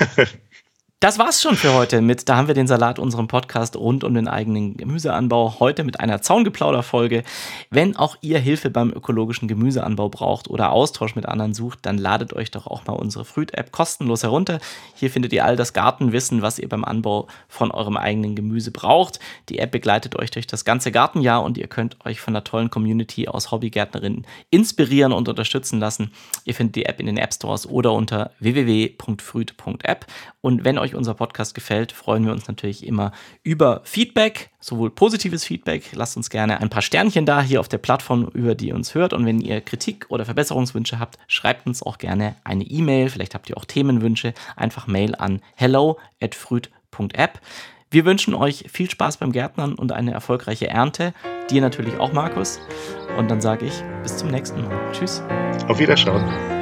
Das 0.98 1.18
war's 1.18 1.42
schon 1.42 1.56
für 1.56 1.74
heute 1.74 2.00
mit 2.00 2.26
Da 2.26 2.36
haben 2.38 2.48
wir 2.48 2.54
den 2.54 2.66
Salat, 2.66 2.98
unserem 2.98 3.28
Podcast 3.28 3.76
rund 3.76 4.02
um 4.02 4.14
den 4.14 4.28
eigenen 4.28 4.78
Gemüseanbau. 4.78 5.56
Heute 5.60 5.84
mit 5.84 6.00
einer 6.00 6.22
Zaungeplauder-Folge. 6.22 7.22
Wenn 7.68 7.96
auch 7.96 8.16
ihr 8.22 8.38
Hilfe 8.38 8.70
beim 8.70 8.92
ökologischen 8.92 9.46
Gemüseanbau 9.46 10.08
braucht 10.08 10.48
oder 10.48 10.72
Austausch 10.72 11.14
mit 11.14 11.26
anderen 11.26 11.52
sucht, 11.52 11.80
dann 11.82 11.98
ladet 11.98 12.32
euch 12.32 12.50
doch 12.50 12.66
auch 12.66 12.86
mal 12.86 12.94
unsere 12.94 13.26
Fruit-App 13.26 13.72
kostenlos 13.72 14.22
herunter. 14.22 14.58
Hier 14.94 15.10
findet 15.10 15.34
ihr 15.34 15.44
all 15.44 15.56
das 15.56 15.74
Gartenwissen, 15.74 16.40
was 16.40 16.58
ihr 16.58 16.68
beim 16.70 16.82
Anbau 16.82 17.26
von 17.46 17.70
eurem 17.72 17.98
eigenen 17.98 18.34
Gemüse 18.34 18.70
braucht. 18.70 19.20
Die 19.50 19.58
App 19.58 19.72
begleitet 19.72 20.18
euch 20.18 20.30
durch 20.30 20.46
das 20.46 20.64
ganze 20.64 20.92
Gartenjahr 20.92 21.42
und 21.42 21.58
ihr 21.58 21.68
könnt 21.68 21.98
euch 22.06 22.22
von 22.22 22.32
der 22.32 22.44
tollen 22.44 22.70
Community 22.70 23.28
aus 23.28 23.50
Hobbygärtnerinnen 23.50 24.26
inspirieren 24.48 25.12
und 25.12 25.28
unterstützen 25.28 25.78
lassen. 25.78 26.12
Ihr 26.46 26.54
findet 26.54 26.76
die 26.76 26.86
App 26.86 27.00
in 27.00 27.06
den 27.06 27.18
App 27.18 27.34
Stores 27.34 27.66
oder 27.66 27.92
unter 27.92 28.30
www.fruit.app. 28.40 30.06
Und 30.46 30.64
wenn 30.64 30.78
euch 30.78 30.94
unser 30.94 31.14
Podcast 31.14 31.56
gefällt, 31.56 31.90
freuen 31.90 32.24
wir 32.24 32.30
uns 32.30 32.46
natürlich 32.46 32.86
immer 32.86 33.10
über 33.42 33.80
Feedback, 33.82 34.50
sowohl 34.60 34.90
positives 34.90 35.44
Feedback. 35.44 35.90
Lasst 35.92 36.16
uns 36.16 36.30
gerne 36.30 36.60
ein 36.60 36.70
paar 36.70 36.82
Sternchen 36.82 37.26
da 37.26 37.42
hier 37.42 37.58
auf 37.58 37.66
der 37.66 37.78
Plattform, 37.78 38.28
über 38.32 38.54
die 38.54 38.68
ihr 38.68 38.76
uns 38.76 38.94
hört. 38.94 39.12
Und 39.12 39.26
wenn 39.26 39.40
ihr 39.40 39.60
Kritik 39.60 40.06
oder 40.08 40.24
Verbesserungswünsche 40.24 41.00
habt, 41.00 41.18
schreibt 41.26 41.66
uns 41.66 41.82
auch 41.82 41.98
gerne 41.98 42.36
eine 42.44 42.62
E-Mail. 42.62 43.08
Vielleicht 43.08 43.34
habt 43.34 43.50
ihr 43.50 43.56
auch 43.56 43.64
Themenwünsche. 43.64 44.34
Einfach 44.54 44.86
Mail 44.86 45.16
an 45.16 45.40
hello@fruit.app. 45.56 47.40
Wir 47.90 48.04
wünschen 48.04 48.32
euch 48.32 48.66
viel 48.70 48.88
Spaß 48.88 49.16
beim 49.16 49.32
Gärtnern 49.32 49.74
und 49.74 49.90
eine 49.90 50.12
erfolgreiche 50.12 50.68
Ernte. 50.68 51.12
Dir 51.50 51.60
natürlich 51.60 51.98
auch, 51.98 52.12
Markus. 52.12 52.60
Und 53.18 53.32
dann 53.32 53.40
sage 53.40 53.66
ich 53.66 53.82
bis 54.04 54.16
zum 54.18 54.28
nächsten 54.28 54.62
Mal. 54.62 54.92
Tschüss. 54.92 55.24
Auf 55.66 55.80
Wiederschauen. 55.80 56.55